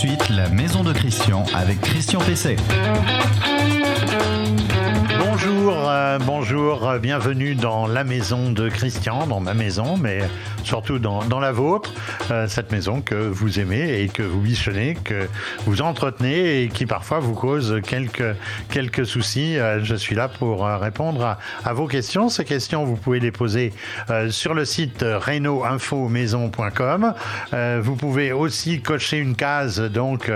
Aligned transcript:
suite 0.00 0.30
la 0.30 0.48
maison 0.48 0.82
de 0.82 0.94
Christian 0.94 1.44
avec 1.54 1.78
Christian 1.82 2.20
Pesset. 2.20 2.56
Bonjour, 5.42 5.88
euh, 5.88 6.18
bonjour, 6.18 6.86
euh, 6.86 6.98
bienvenue 6.98 7.54
dans 7.54 7.86
la 7.86 8.04
maison 8.04 8.52
de 8.52 8.68
Christian, 8.68 9.26
dans 9.26 9.40
ma 9.40 9.54
maison, 9.54 9.96
mais 9.96 10.20
surtout 10.64 10.98
dans, 10.98 11.40
la 11.40 11.50
vôtre, 11.50 11.94
euh, 12.30 12.46
cette 12.46 12.70
maison 12.70 13.00
que 13.00 13.14
vous 13.14 13.58
aimez 13.58 14.02
et 14.02 14.08
que 14.08 14.22
vous 14.22 14.40
bichonnez, 14.40 14.98
que 15.02 15.28
vous 15.64 15.80
entretenez 15.80 16.64
et 16.64 16.68
qui 16.68 16.84
parfois 16.84 17.20
vous 17.20 17.32
cause 17.32 17.80
quelques, 17.86 18.36
quelques 18.68 19.06
soucis. 19.06 19.56
Je 19.82 19.94
suis 19.94 20.14
là 20.14 20.28
pour 20.28 20.66
répondre 20.66 21.24
à, 21.24 21.38
à 21.64 21.72
vos 21.72 21.86
questions. 21.86 22.28
Ces 22.28 22.44
questions, 22.44 22.84
vous 22.84 22.96
pouvez 22.96 23.20
les 23.20 23.32
poser 23.32 23.72
sur 24.28 24.52
le 24.52 24.66
site 24.66 25.02
reno-info-maison.com. 25.02 27.14
Vous 27.80 27.96
pouvez 27.96 28.32
aussi 28.32 28.82
cocher 28.82 29.16
une 29.16 29.36
case 29.36 29.80
donc 29.80 30.30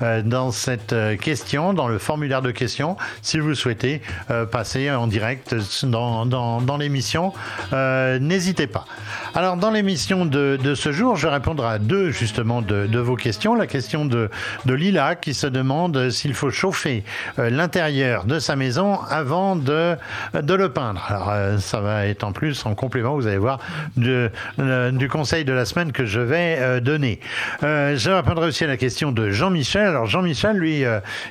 dans 0.00 0.50
cette 0.50 0.94
question, 1.20 1.72
dans 1.72 1.88
le 1.88 1.96
formulaire 1.98 2.42
de 2.42 2.50
questions, 2.50 2.98
si 3.22 3.38
vous 3.38 3.54
souhaitez 3.54 4.02
passer 4.50 4.90
en 4.90 5.06
direct 5.06 5.54
dans, 5.84 6.26
dans, 6.26 6.76
l'émission. 6.76 7.32
Euh, 7.72 8.18
N'hésitez 8.18 8.66
pas. 8.66 8.84
Alors 9.34 9.56
dans 9.56 9.70
l'émission 9.70 10.26
de, 10.26 10.58
de 10.60 10.74
ce 10.74 10.90
jour, 10.90 11.14
je 11.14 11.28
vais 11.28 11.32
répondre 11.32 11.64
à 11.64 11.78
deux 11.78 12.10
justement 12.10 12.62
de, 12.62 12.86
de 12.86 12.98
vos 12.98 13.14
questions. 13.14 13.54
La 13.54 13.68
question 13.68 14.04
de, 14.04 14.28
de 14.66 14.74
Lila 14.74 15.14
qui 15.14 15.34
se 15.34 15.46
demande 15.46 16.10
s'il 16.10 16.34
faut 16.34 16.50
chauffer 16.50 17.04
euh, 17.38 17.48
l'intérieur 17.48 18.24
de 18.24 18.40
sa 18.40 18.56
maison 18.56 18.98
avant 19.08 19.54
de, 19.54 19.96
de 20.34 20.54
le 20.54 20.70
peindre. 20.70 21.04
Alors 21.08 21.30
euh, 21.30 21.58
ça 21.58 21.80
va 21.80 22.06
être 22.06 22.24
en 22.24 22.32
plus 22.32 22.66
en 22.66 22.74
complément, 22.74 23.14
vous 23.14 23.28
allez 23.28 23.38
voir, 23.38 23.60
de, 23.96 24.30
euh, 24.58 24.90
du 24.90 25.08
conseil 25.08 25.44
de 25.44 25.52
la 25.52 25.64
semaine 25.64 25.92
que 25.92 26.06
je 26.06 26.20
vais 26.20 26.80
donner. 26.80 27.20
Je 27.62 28.10
répondrai 28.10 28.48
aussi 28.48 28.64
à 28.64 28.66
la 28.66 28.76
question 28.76 29.12
de 29.12 29.30
Jean-Michel. 29.30 29.86
Alors 29.86 30.06
Jean-Michel, 30.06 30.56
lui, 30.56 30.84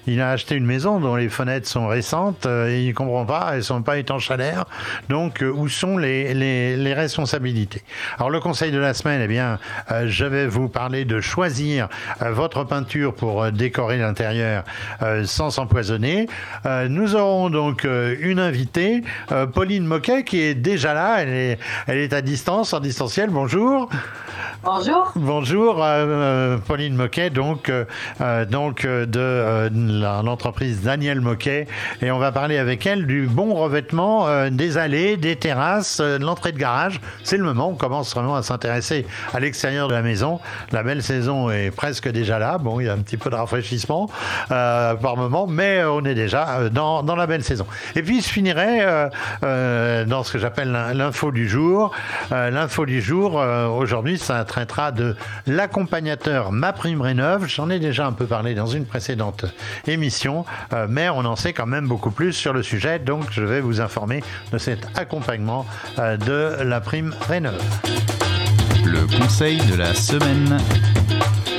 il 0.07 0.21
a 0.21 0.31
acheté 0.31 0.55
une 0.55 0.65
maison 0.65 0.99
dont 0.99 1.15
les 1.15 1.29
fenêtres 1.29 1.67
sont 1.67 1.87
récentes 1.87 2.45
et 2.45 2.85
il 2.85 2.93
comprend 2.93 3.25
pas, 3.25 3.51
elles 3.53 3.63
sont 3.63 3.81
pas 3.81 3.97
étanches 3.97 4.31
à 4.31 4.37
l'air. 4.37 4.65
Donc 5.09 5.43
où 5.43 5.67
sont 5.67 5.97
les, 5.97 6.33
les, 6.33 6.77
les 6.77 6.93
responsabilités? 6.93 7.83
Alors 8.17 8.29
le 8.29 8.39
conseil 8.39 8.71
de 8.71 8.77
la 8.77 8.93
semaine, 8.93 9.21
eh 9.23 9.27
bien, 9.27 9.59
euh, 9.91 10.05
je 10.07 10.25
vais 10.25 10.47
vous 10.47 10.69
parler 10.69 11.05
de 11.05 11.21
choisir 11.21 11.87
euh, 12.21 12.31
votre 12.31 12.63
peinture 12.63 13.13
pour 13.13 13.43
euh, 13.43 13.51
décorer 13.51 13.97
l'intérieur 13.97 14.63
sans 15.25 15.49
s'empoisonner. 15.49 16.27
Nous 16.65 17.15
aurons 17.15 17.49
donc 17.49 17.83
une 17.83 18.39
invitée, 18.39 19.03
Pauline 19.53 19.85
Moquet, 19.85 20.23
qui 20.23 20.41
est 20.41 20.55
déjà 20.55 20.93
là. 20.93 21.21
Elle 21.21 21.29
est, 21.29 21.59
elle 21.87 21.97
est 21.97 22.13
à 22.13 22.21
distance, 22.21 22.73
en 22.73 22.79
distanciel. 22.79 23.29
Bonjour. 23.29 23.89
Bonjour. 24.61 25.13
Bonjour, 25.15 25.77
euh, 25.81 26.57
Pauline 26.57 26.93
Moquet, 26.93 27.29
donc, 27.29 27.69
euh, 27.69 27.85
euh, 28.19 28.43
donc 28.43 28.83
euh, 28.83 29.05
de 29.05 29.17
euh, 29.17 29.69
l'entreprise 30.21 30.81
Daniel 30.81 31.21
Moquet, 31.21 31.65
et 32.01 32.11
on 32.11 32.19
va 32.19 32.33
parler 32.33 32.57
avec 32.57 32.85
elle 32.85 33.07
du 33.07 33.25
bon 33.25 33.53
revêtement 33.53 34.27
euh, 34.27 34.49
des 34.49 34.77
allées, 34.77 35.15
des 35.15 35.37
terrasses, 35.37 36.01
euh, 36.01 36.17
de 36.19 36.25
l'entrée 36.25 36.51
de 36.51 36.57
garage. 36.57 36.99
C'est 37.23 37.37
le 37.37 37.45
moment, 37.45 37.69
on 37.69 37.75
commence 37.75 38.13
vraiment 38.13 38.35
à 38.35 38.43
s'intéresser 38.43 39.05
à 39.33 39.39
l'extérieur 39.39 39.87
de 39.87 39.93
la 39.93 40.01
maison. 40.01 40.41
La 40.73 40.83
belle 40.83 41.03
saison 41.03 41.49
est 41.49 41.71
presque 41.71 42.09
déjà 42.09 42.37
là. 42.37 42.57
Bon, 42.57 42.81
il 42.81 42.87
y 42.87 42.89
a 42.89 42.93
un 42.93 42.97
petit 42.97 43.15
peu 43.17 43.29
de 43.29 43.35
rafraîchissement 43.35 44.09
euh, 44.51 44.93
par 44.95 45.15
moment, 45.15 45.47
mais 45.47 45.85
on 45.85 46.03
est 46.03 46.15
déjà 46.15 46.49
euh, 46.49 46.69
dans, 46.69 47.01
dans 47.01 47.15
la 47.15 47.27
belle 47.27 47.45
saison. 47.45 47.65
Et 47.95 48.03
puis 48.03 48.21
je 48.21 48.27
finirai 48.27 48.81
euh, 48.81 49.07
euh, 49.43 50.03
dans 50.03 50.23
ce 50.23 50.33
que 50.33 50.37
j'appelle 50.37 50.69
l'in- 50.73 50.93
l'info 50.93 51.31
du 51.31 51.47
jour. 51.47 51.91
Euh, 52.33 52.49
l'info 52.49 52.85
du 52.85 53.01
jour, 53.01 53.39
euh, 53.39 53.67
aujourd'hui, 53.67 54.17
ça 54.17 54.43
traitera 54.49 54.91
de 54.91 55.15
l'accompagnateur 55.47 56.51
Ma 56.51 56.73
Prime 56.73 56.99
Rénov. 56.99 57.47
J'en 57.47 57.69
ai 57.69 57.79
déjà 57.79 58.05
un 58.05 58.11
peu 58.11 58.25
parlé 58.25 58.55
dans 58.55 58.65
une 58.65 58.85
précédente 58.85 59.45
émission, 59.87 60.43
euh, 60.73 60.87
mais 60.89 61.07
on 61.07 61.19
en 61.19 61.37
sait 61.37 61.53
quand 61.53 61.67
même 61.67 61.87
beaucoup 61.87 62.11
plus 62.11 62.33
sur 62.33 62.51
le 62.51 62.63
sujet, 62.63 62.99
donc 62.99 63.27
je 63.31 63.43
vais 63.43 63.61
vous 63.61 63.79
informer 63.79 64.23
de 64.51 64.57
cet 64.57 64.87
accompagnement 64.97 65.65
euh, 65.99 66.17
de 66.17 66.63
la 66.63 66.81
Prime 66.81 67.13
Rénov. 67.29 67.61
Le 68.85 69.05
conseil 69.19 69.57
de 69.57 69.75
la 69.75 69.93
semaine. 69.93 70.57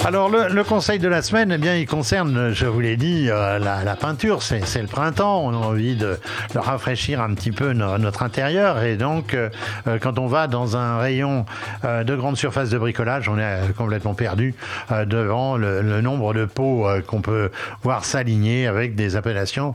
Alors 0.02 0.30
le, 0.30 0.48
le 0.48 0.64
conseil 0.64 0.98
de 0.98 1.06
la 1.08 1.20
semaine, 1.20 1.52
eh 1.52 1.58
bien, 1.58 1.76
il 1.76 1.86
concerne, 1.86 2.52
je 2.52 2.64
vous 2.66 2.80
l'ai 2.80 2.96
dit, 2.96 3.28
euh, 3.28 3.58
la, 3.58 3.84
la 3.84 3.96
peinture. 3.96 4.42
C'est 4.42 4.80
le 4.80 4.88
printemps, 4.88 5.44
on 5.44 5.50
a 5.52 5.56
envie 5.56 5.94
de, 5.94 6.18
de 6.54 6.58
rafraîchir 6.58 7.20
un 7.20 7.34
petit 7.34 7.52
peu 7.52 7.74
no- 7.74 7.98
notre 7.98 8.22
intérieur, 8.22 8.82
et 8.82 8.96
donc 8.96 9.34
euh, 9.34 9.50
euh, 9.86 9.98
quand 10.00 10.18
on 10.18 10.26
va 10.26 10.46
dans 10.46 10.76
un 10.76 10.98
rayon 10.98 11.44
euh, 11.84 12.02
de 12.02 12.16
grande 12.16 12.36
surface 12.38 12.70
de 12.70 12.78
bricolage, 12.78 13.28
on 13.28 13.38
est 13.38 13.42
euh, 13.42 13.68
complètement 13.76 14.14
perdu 14.14 14.54
devant 15.06 15.56
le, 15.56 15.82
le 15.82 16.00
nombre 16.00 16.32
de 16.34 16.44
pots 16.46 16.86
qu'on 17.06 17.20
peut 17.20 17.50
voir 17.82 18.04
s'aligner 18.04 18.66
avec 18.66 18.94
des 18.94 19.16
appellations 19.16 19.74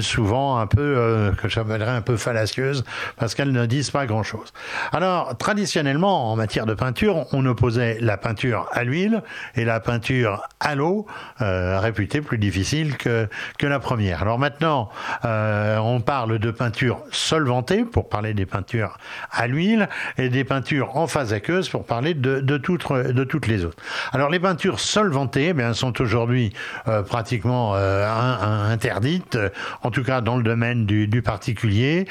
souvent 0.00 0.58
un 0.58 0.66
peu 0.66 1.32
que 1.40 1.48
j'appellerais 1.48 1.90
un 1.92 2.00
peu 2.02 2.16
fallacieuses 2.16 2.84
parce 3.16 3.34
qu'elles 3.34 3.52
ne 3.52 3.66
disent 3.66 3.90
pas 3.90 4.06
grand-chose. 4.06 4.52
Alors 4.92 5.36
traditionnellement, 5.38 6.32
en 6.32 6.36
matière 6.36 6.66
de 6.66 6.74
peinture, 6.74 7.26
on 7.32 7.46
opposait 7.46 7.98
la 8.00 8.16
peinture 8.16 8.68
à 8.72 8.84
l'huile 8.84 9.22
et 9.56 9.64
la 9.64 9.80
peinture 9.80 10.42
à 10.60 10.74
l'eau, 10.74 11.06
euh, 11.40 11.78
réputée 11.80 12.20
plus 12.20 12.38
difficile 12.38 12.96
que, 12.96 13.28
que 13.58 13.66
la 13.66 13.80
première. 13.80 14.22
Alors 14.22 14.38
maintenant, 14.38 14.90
euh, 15.24 15.78
on 15.78 16.00
parle 16.00 16.38
de 16.38 16.50
peinture 16.50 17.00
solvantée 17.10 17.84
pour 17.84 18.08
parler 18.08 18.34
des 18.34 18.46
peintures 18.46 18.98
à 19.30 19.46
l'huile 19.46 19.88
et 20.18 20.28
des 20.28 20.44
peintures 20.44 20.96
en 20.96 21.06
phase 21.06 21.32
aqueuse 21.32 21.68
pour 21.68 21.84
parler 21.84 22.14
de, 22.14 22.40
de, 22.40 22.56
toutes, 22.56 22.90
de 22.92 23.24
toutes 23.24 23.46
les 23.46 23.64
autres. 23.64 23.82
Alors 24.12 24.30
les 24.30 24.40
peintures 24.40 24.80
solvantées 24.80 25.48
eh 25.48 25.52
bien, 25.52 25.74
sont 25.74 26.00
aujourd'hui 26.00 26.52
euh, 26.88 27.02
pratiquement 27.02 27.74
interdites, 27.74 29.38
en 29.82 29.90
tout 29.90 30.02
cas 30.02 30.20
dans 30.20 30.36
le 30.36 30.42
domaine 30.42 30.86
du, 30.86 31.22
particulier. 31.22 32.06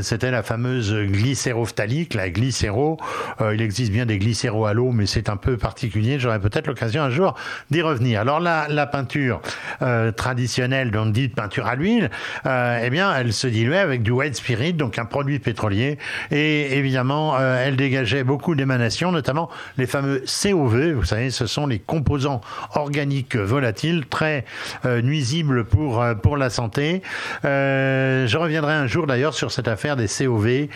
C'était 0.00 0.30
la 0.30 0.42
fameuse 0.42 0.94
glycérophthalique, 0.94 2.14
la 2.14 2.30
glycéro. 2.30 2.98
Il 3.40 3.60
existe 3.60 3.92
bien 3.92 4.06
des 4.06 4.18
glycéros 4.18 4.66
à 4.66 4.72
l'eau, 4.74 4.90
mais 4.92 5.06
c'est 5.06 5.28
un 5.28 5.36
peu 5.36 5.56
particulier. 5.56 6.18
J'aurai 6.18 6.40
peut-être 6.40 6.68
un 6.82 7.10
jour 7.10 7.34
d'y 7.70 7.82
revenir. 7.82 8.20
Alors 8.20 8.40
la, 8.40 8.86
peinture 8.86 9.42
euh, 9.82 10.12
traditionnelle, 10.12 10.90
donc 10.90 11.12
dite 11.12 11.34
peinture 11.34 11.66
à 11.66 11.74
l'huile, 11.74 12.10
euh, 12.46 12.80
eh 12.82 12.90
bien, 12.90 13.14
elle 13.14 13.32
se 13.32 13.46
diluait 13.46 13.78
avec 13.78 14.02
du 14.02 14.10
white 14.10 14.36
spirit, 14.36 14.72
donc 14.72 14.98
un 14.98 15.04
produit 15.04 15.38
pétrolier, 15.38 15.98
et 16.30 16.78
évidemment, 16.78 17.36
euh, 17.38 17.62
elle 17.66 17.76
dégageait 17.76 18.24
beaucoup 18.24 18.54
d'émanations, 18.54 19.12
notamment 19.12 19.50
les 19.76 19.86
fameux 19.86 20.22
COV. 20.24 20.92
Vous 20.92 21.04
savez, 21.04 21.30
ce 21.30 21.46
sont 21.46 21.66
les 21.66 21.78
composants 21.78 22.40
organiques 22.74 23.36
volatiles 23.36 24.06
très 24.06 24.44
nuisibles 24.84 25.64
pour 25.64 26.04
pour 26.22 26.36
la 26.36 26.50
santé. 26.50 27.02
Je 27.42 28.36
reviendrai 28.36 28.74
un 28.74 28.86
jour 28.86 29.06
d'ailleurs 29.06 29.34
sur 29.34 29.50
cette 29.50 29.68
affaire 29.68 29.96
des 29.96 30.06
COV, 30.06 30.68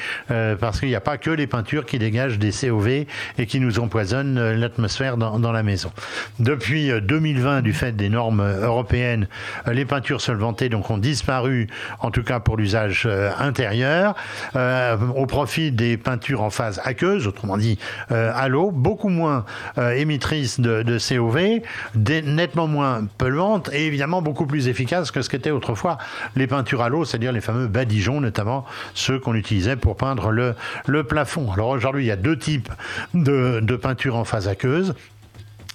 parce 0.61 0.81
qu'il 0.81 0.89
n'y 0.89 0.95
a 0.95 1.01
pas 1.01 1.17
que 1.17 1.31
les 1.31 1.47
peintures 1.47 1.87
qui 1.87 1.99
dégagent 1.99 2.39
des 2.39 2.51
COV 2.51 2.89
et 2.89 3.47
qui 3.47 3.61
nous 3.61 3.79
empoisonnent 3.79 4.53
l'atmosphère 4.53 5.17
dans 5.17 5.53
la 5.53 5.63
maison. 5.63 5.92
Depuis 6.39 6.91
euh, 6.91 7.01
2020, 7.01 7.63
du 7.63 7.73
fait 7.73 7.93
des 7.93 8.09
normes 8.09 8.41
euh, 8.41 8.67
européennes, 8.67 9.29
euh, 9.67 9.73
les 9.73 9.85
peintures 9.85 10.21
solvantées 10.21 10.69
donc 10.69 10.91
ont 10.91 10.99
disparu, 10.99 11.69
en 12.01 12.11
tout 12.11 12.23
cas 12.23 12.41
pour 12.41 12.57
l'usage 12.57 13.05
euh, 13.07 13.31
intérieur, 13.39 14.15
euh, 14.57 14.97
au 15.17 15.27
profit 15.27 15.73
des 15.73 15.97
peintures 15.97 16.43
en 16.43 16.51
phase 16.51 16.81
aqueuse, 16.85 17.27
autrement 17.27 17.57
dit 17.57 17.79
euh, 18.11 18.33
à 18.35 18.49
l'eau, 18.49 18.71
beaucoup 18.71 19.09
moins 19.09 19.45
euh, 19.79 19.91
émettrices 19.93 20.61
de, 20.61 20.99
COV, 20.99 21.63
nettement 21.95 22.67
moins 22.67 23.07
polluantes 23.19 23.71
et 23.73 23.87
évidemment 23.87 24.23
beaucoup 24.23 24.47
plus 24.47 24.69
efficaces 24.69 25.11
que 25.11 25.23
ce 25.23 25.29
qu'étaient 25.29 25.51
autrefois 25.51 25.99
les 26.37 26.47
peintures 26.47 26.83
à 26.83 26.89
l'eau, 26.89 27.05
c'est-à-dire 27.05 27.33
les 27.33 27.41
fameux 27.41 27.67
badigeons, 27.67 28.21
notamment 28.21 28.65
ceux 28.95 29.19
qu'on 29.19 29.35
utilisait 29.35 29.77
pour 29.77 29.97
peindre 29.97 30.31
le, 30.31 30.55
le 30.87 31.05
plafond. 31.05 31.51
Alors 31.53 31.69
aujourd'hui, 31.69 32.05
il 32.05 32.09
y 32.09 32.13
a 32.13 32.17
deux 32.17 32.39
types 32.39 32.71
de, 33.15 33.61
de 33.61 33.77
peintures 33.77 34.17
en 34.17 34.25
phase 34.25 34.49
aqueuse. 34.49 34.95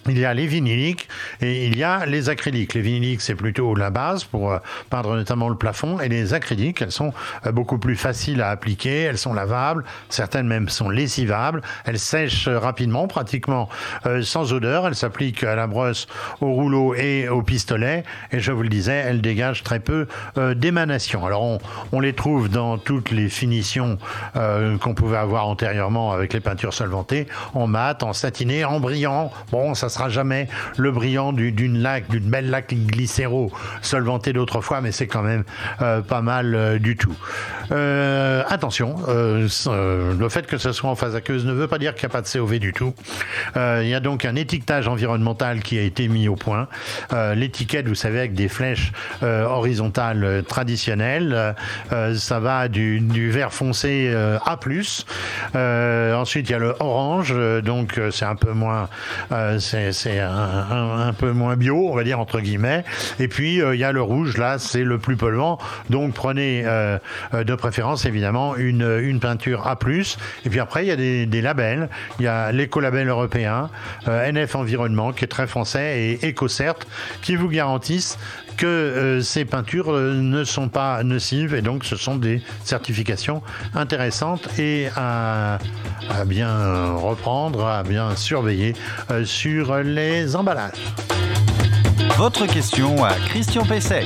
Il 0.08 0.18
y 0.18 0.26
a 0.26 0.34
les 0.34 0.48
vinyliques 0.48 1.08
et 1.42 1.66
il 1.66 1.78
y 1.78 1.84
a 1.84 2.06
les 2.06 2.30
acryliques. 2.30 2.74
Les 2.74 2.82
vinyliques, 2.82 3.22
c'est 3.22 3.36
plutôt 3.36 3.76
la 3.76 3.90
base 3.90 4.24
pour 4.24 4.52
euh, 4.52 4.60
peindre 4.90 5.16
notamment 5.16 5.50
le 5.50 5.56
plafond. 5.56 6.00
Et 6.00 6.08
les 6.08 6.34
acryliques, 6.34 6.82
elles 6.82 6.92
sont 6.92 7.14
euh, 7.46 7.52
beaucoup 7.52 7.78
plus 7.78 7.96
faciles 7.96 8.42
à 8.42 8.50
appliquer. 8.50 9.02
Elles 9.02 9.18
sont 9.18 9.34
lavables. 9.34 9.84
Certaines 10.10 10.48
même 10.48 10.70
sont 10.70 10.90
lessivables. 10.90 11.62
Elles 11.86 12.00
sèchent 12.00 12.48
euh, 12.48 12.58
rapidement, 12.58 13.08
pratiquement 13.08 13.70
sans 14.22 14.54
odeur. 14.54 14.88
Elles 14.88 14.96
s'appliquent 14.96 15.44
à 15.44 15.56
la 15.56 15.68
brosse, 15.68 16.08
au 16.42 16.52
rouleau 16.54 16.96
et 16.96 17.28
au 17.28 17.42
pistolet. 17.42 18.04
Et 18.32 18.40
je 18.40 18.52
vous 18.52 18.64
le 18.64 18.70
disais, 18.70 18.94
elles 18.94 19.22
dégagent 19.22 19.64
très 19.64 19.80
peu 19.80 20.08
d'émanations. 20.56 21.26
Alors 21.26 21.60
on, 21.92 22.00
les 22.00 22.14
trouve 22.14 22.50
dans 22.50 22.78
toutes 22.78 23.12
les 23.12 23.30
finitions 23.30 23.98
qu'on 24.34 24.94
pouvait 24.94 25.18
avoir 25.18 25.48
antérieurement 25.48 26.12
avec 26.12 26.34
les 26.34 26.40
peintures 26.40 26.74
solvantées, 26.74 27.28
en 27.54 27.68
mat, 27.68 28.04
en 28.04 28.14
satiné, 28.14 28.66
en 28.66 28.80
brillant. 28.80 29.32
Bon, 29.52 29.74
ça 29.74 29.90
remplacera 29.98 30.10
jamais 30.10 30.48
le 30.78 30.92
brillant 30.92 31.34
d'une 31.34 31.80
lac, 31.80 32.10
d'une 32.10 32.30
belle 32.30 32.50
laque 32.50 32.74
glycéro 32.74 33.52
solvantée 33.82 34.34
d'autrefois, 34.34 34.82
mais 34.82 34.92
c'est 34.92 35.08
quand 35.08 35.22
même 35.22 35.44
pas 36.08 36.22
mal 36.22 36.80
du 36.80 36.96
tout. 36.96 37.16
attention, 37.70 38.96
le 39.08 40.30
fait 40.30 40.48
que 40.48 40.58
ce 40.58 40.72
soit 40.72 40.90
en 40.90 40.96
phase 40.96 41.16
aqueuse 41.16 41.46
ne 41.46 41.54
veut 41.54 41.68
pas 41.68 41.78
dire 41.78 41.96
qu'il 41.96 42.08
n'y 42.08 42.12
a 42.12 42.14
pas 42.14 42.22
de 42.22 42.28
COV 42.28 42.60
du 42.60 42.74
tout. 42.74 42.94
il 43.56 43.88
y 43.88 43.94
a 43.94 44.00
donc 44.00 44.26
un 44.26 44.36
étiquetage 44.36 44.88
environnemental 44.88 45.62
qui 45.62 45.78
a 45.78 45.82
été 45.82 46.08
mis 46.08 46.28
au 46.28 46.36
point. 46.36 46.68
L'étiquette, 47.36 47.88
vous 47.88 47.96
savez, 47.96 48.20
avec 48.20 48.34
des 48.34 48.48
flèches 48.48 48.92
horizontales 49.22 50.44
traditionnelles, 50.48 51.56
ça 52.16 52.40
va 52.40 52.68
du, 52.68 53.00
du 53.00 53.32
vert 53.32 53.54
foncé 53.54 54.14
A+, 54.46 54.58
euh, 55.56 56.14
ensuite, 56.16 56.50
il 56.50 56.52
y 56.52 56.56
a 56.56 56.60
le 56.60 56.76
orange, 56.80 57.34
euh, 57.36 57.62
donc 57.62 57.98
euh, 57.98 58.12
c'est 58.12 58.26
un 58.26 58.36
peu 58.36 58.52
moins, 58.52 58.90
un, 60.22 61.14
peu 61.14 61.32
moins 61.32 61.56
bio, 61.56 61.90
on 61.90 61.96
va 61.96 62.04
dire 62.04 62.20
entre 62.20 62.40
guillemets. 62.40 62.84
Et 63.20 63.28
puis 63.28 63.60
il 63.60 63.80
y 63.80 63.84
a 63.84 63.92
le 63.92 64.02
rouge, 64.02 64.38
là, 64.38 64.60
c'est 64.60 64.84
le 64.84 64.98
plus 64.98 65.16
polluant. 65.16 65.58
Donc 65.90 66.14
prenez 66.14 66.64
de 67.34 67.56
préférence 67.56 68.06
évidemment 68.06 68.56
une, 68.56 69.00
une 69.02 69.20
peinture 69.20 69.68
A+. 69.68 69.78
Et 70.46 70.50
puis 70.50 70.60
après, 70.60 70.86
il 70.86 70.88
y 70.88 70.92
a 70.92 70.96
des, 71.26 71.42
labels. 71.42 71.90
Il 72.20 72.26
y 72.26 72.28
a 72.28 72.52
l'écolabel 72.52 73.08
européen, 73.08 73.70
NF 74.08 74.56
Environnement, 74.56 75.14
qui 75.14 75.24
est 75.24 75.28
très 75.28 75.48
français, 75.48 76.18
et 76.22 76.30
EcoCert, 76.30 76.76
qui 77.22 77.36
vous 77.36 77.50
garantissent 77.50 78.18
que 78.58 79.20
ces 79.24 79.46
peintures 79.46 79.92
ne 79.92 80.44
sont 80.44 80.68
pas 80.68 81.04
nocives 81.04 81.54
et 81.54 81.62
donc 81.62 81.86
ce 81.86 81.96
sont 81.96 82.16
des 82.16 82.42
certifications 82.64 83.42
intéressantes 83.74 84.48
et 84.60 84.88
à, 84.96 85.60
bien 86.26 86.94
reprendre, 86.96 87.66
à 87.66 87.84
bien 87.84 88.16
surveiller 88.16 88.74
euh, 89.12 89.26
sur 89.26 89.78
les 89.78 90.36
emballages. 90.36 90.94
Votre 92.18 92.48
question 92.48 93.04
à 93.04 93.14
Christian 93.14 93.64
Pesset. 93.64 94.06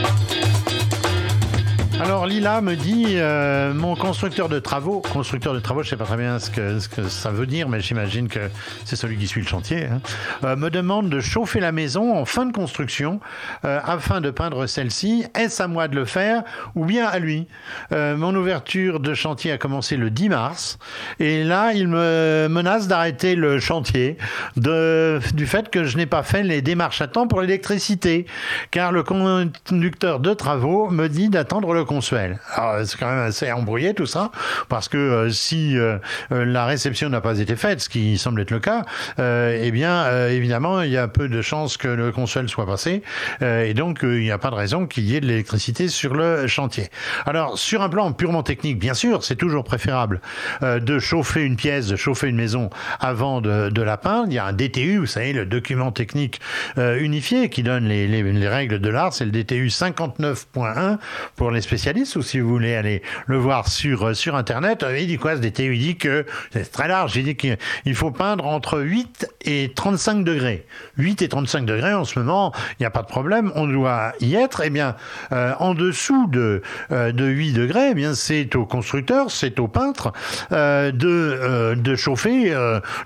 Alors 2.01 2.25
Lila 2.25 2.62
me 2.62 2.75
dit, 2.75 3.06
euh, 3.09 3.75
mon 3.75 3.95
constructeur 3.95 4.50
de 4.50 4.57
travaux, 4.57 5.01
constructeur 5.01 5.53
de 5.53 5.59
travaux, 5.59 5.83
je 5.83 5.89
sais 5.89 5.95
pas 5.95 6.06
très 6.06 6.18
bien 6.18 6.39
ce 6.39 6.50
que, 6.50 7.07
ça 7.07 7.30
veut 7.30 7.45
dire, 7.45 7.69
mais 7.69 7.80
j'imagine 7.80 8.27
que 8.27 8.39
c'est 8.86 8.95
celui 8.95 9.18
qui 9.18 9.27
suit 9.27 9.42
le 9.42 9.48
chantier, 9.48 9.86
hein, 9.86 10.01
euh, 10.44 10.56
me 10.56 10.71
demande 10.71 11.12
de 11.12 11.19
chauffer 11.19 11.59
la 11.59 11.71
maison 11.71 12.18
en 12.18 12.25
fin 12.25 12.48
de 12.48 12.53
construction 12.53 13.19
euh, 13.65 13.80
afin 13.86 14.19
de 14.19 14.31
peindre 14.31 14.65
celle-ci. 14.65 15.25
Est-ce 15.36 15.62
à 15.62 15.68
moi 15.68 15.88
de 15.88 15.95
le 15.95 16.06
faire 16.06 16.42
ou 16.74 16.86
bien 16.86 17.06
à 17.06 17.19
lui? 17.19 17.48
Mon 17.92 18.33
ouverture 18.36 19.00
de 19.00 19.13
chantier 19.13 19.51
a 19.51 19.57
commencé 19.57 19.95
le 19.95 20.09
10 20.09 20.30
mars 20.30 20.80
et 21.19 21.44
là 21.44 21.74
il 21.74 21.88
me 21.88 22.47
menace 22.50 22.88
d'arrêter 22.88 23.36
le 23.36 23.59
chantier 23.59 24.18
du 24.56 25.45
fait 25.45 25.69
que 25.69 25.83
je 25.83 25.97
n'ai 25.97 26.06
pas 26.06 26.24
fait 26.24 26.42
les 26.42 26.62
démarches 26.62 27.01
à 27.01 27.07
temps 27.07 27.27
pour 27.27 27.42
l'électricité, 27.42 28.25
car 28.71 28.92
le 28.92 29.04
conducteur 29.04 30.19
de 30.19 30.33
travaux 30.33 30.89
me 30.89 31.07
dit 31.07 31.30
d'attendre 31.30 31.74
le 31.74 31.83
consuel. 31.92 32.40
C'est 32.86 32.98
quand 32.98 33.10
même 33.10 33.20
assez 33.20 33.52
embrouillé 33.52 33.94
tout 33.94 34.06
ça, 34.06 34.32
parce 34.70 34.88
que 34.88 34.98
euh, 34.98 35.30
si 35.30 35.78
euh, 35.78 35.98
euh, 36.32 36.46
la 36.46 36.66
réception 36.66 37.10
n'a 37.10 37.20
pas 37.20 37.38
été 37.40 37.58
faite, 37.58 37.82
ce 37.82 37.90
qui 37.90 38.18
semble 38.18 38.40
être 38.40 38.52
le 38.52 38.62
cas, 38.62 38.86
eh 39.18 39.72
bien, 39.72 40.28
évidemment, 40.28 40.82
il 40.82 40.92
y 40.92 40.98
a 40.98 41.08
peu 41.08 41.28
de 41.28 41.42
chances 41.42 41.76
que 41.78 41.90
le 41.90 42.12
consuel 42.12 42.48
soit 42.48 42.66
passé, 42.66 43.04
et 43.42 43.74
donc 43.74 44.00
il 44.04 44.20
n'y 44.20 44.32
a 44.32 44.38
pas 44.38 44.50
de 44.50 44.56
raison 44.56 44.88
qu'il 44.88 45.04
y 45.04 45.16
ait 45.16 45.20
de 45.20 45.26
l'électricité 45.26 45.90
sur 45.90 46.14
le 46.14 46.48
chantier. 46.48 46.90
Alors, 47.26 47.58
sur 47.58 47.82
un 47.82 47.90
plan 47.90 48.12
purement 48.14 48.44
technique, 48.44 48.80
bien 48.80 48.94
sûr, 48.94 49.24
c'est 49.24 49.36
toujours 49.36 49.64
préférable 49.64 50.22
de 50.62 51.00
chauffer 51.00 51.42
une 51.42 51.56
pièce, 51.56 51.88
de 51.88 51.96
chauffer 51.96 52.28
une 52.28 52.38
maison 52.38 52.70
avant 53.00 53.42
de, 53.42 53.82
la 53.82 53.98
peindre. 53.98 54.28
Il 54.28 54.34
y 54.34 54.40
a 54.40 54.46
un 54.46 54.54
DTU, 54.54 54.98
vous 54.98 55.06
savez, 55.06 55.34
le 55.34 55.46
document 55.46 55.92
technique 55.92 56.40
unifié 56.78 57.50
qui 57.50 57.64
donne 57.64 57.88
les, 57.88 58.08
les 58.08 58.48
règles 58.48 58.80
de 58.80 58.90
l'art, 58.90 59.14
c'est 59.14 59.26
le 59.26 59.32
DTU 59.32 59.68
59.1 59.68 60.98
pour 61.36 61.52
les 61.52 61.62
spécialiste, 61.81 62.16
ou 62.16 62.22
si 62.22 62.39
vous 62.39 62.48
voulez 62.48 62.75
aller 62.75 63.01
le 63.25 63.38
voir 63.38 63.68
sur, 63.68 64.10
euh, 64.10 64.13
sur 64.13 64.36
Internet, 64.36 64.83
euh, 64.83 65.00
il 65.00 65.07
dit 65.07 65.18
quoi 65.18 65.36
ce 65.36 65.42
Il 65.42 65.80
dit 65.80 65.98
que 65.98 66.28
c'est 66.51 66.72
très 66.72 66.88
large, 66.88 67.16
il 67.16 67.24
dit 67.24 67.36
qu'il 67.36 67.95
faut 67.95 68.12
peindre 68.12 68.45
entre 68.45 68.80
8 68.80 69.28
et 69.45 69.72
35 69.74 70.24
degrés. 70.24 70.68
8 70.98 71.24
et 71.24 71.28
35 71.28 71.66
degrés, 71.66 71.95
en 71.95 72.06
ce 72.06 72.19
moment, 72.19 72.54
il 72.74 72.83
n'y 72.83 72.86
a 72.86 72.92
pas 72.92 73.01
de 73.01 73.07
problème, 73.07 73.51
on 73.56 73.66
doit 73.66 74.13
y 74.19 74.36
être. 74.36 74.62
Eh 74.63 74.69
bien, 74.69 74.95
euh, 75.31 75.54
en 75.57 75.74
dessous 75.74 76.28
de, 76.28 76.62
de 76.92 77.25
8 77.25 77.54
degrés, 77.54 77.89
eh 77.92 77.94
bien, 77.95 78.13
c'est 78.13 78.56
au 78.56 78.68
constructeur, 78.68 79.31
c'est 79.31 79.60
au 79.60 79.68
peintre 79.68 80.13
de, 80.51 81.74
de 81.74 81.95
chauffer, 81.95 82.54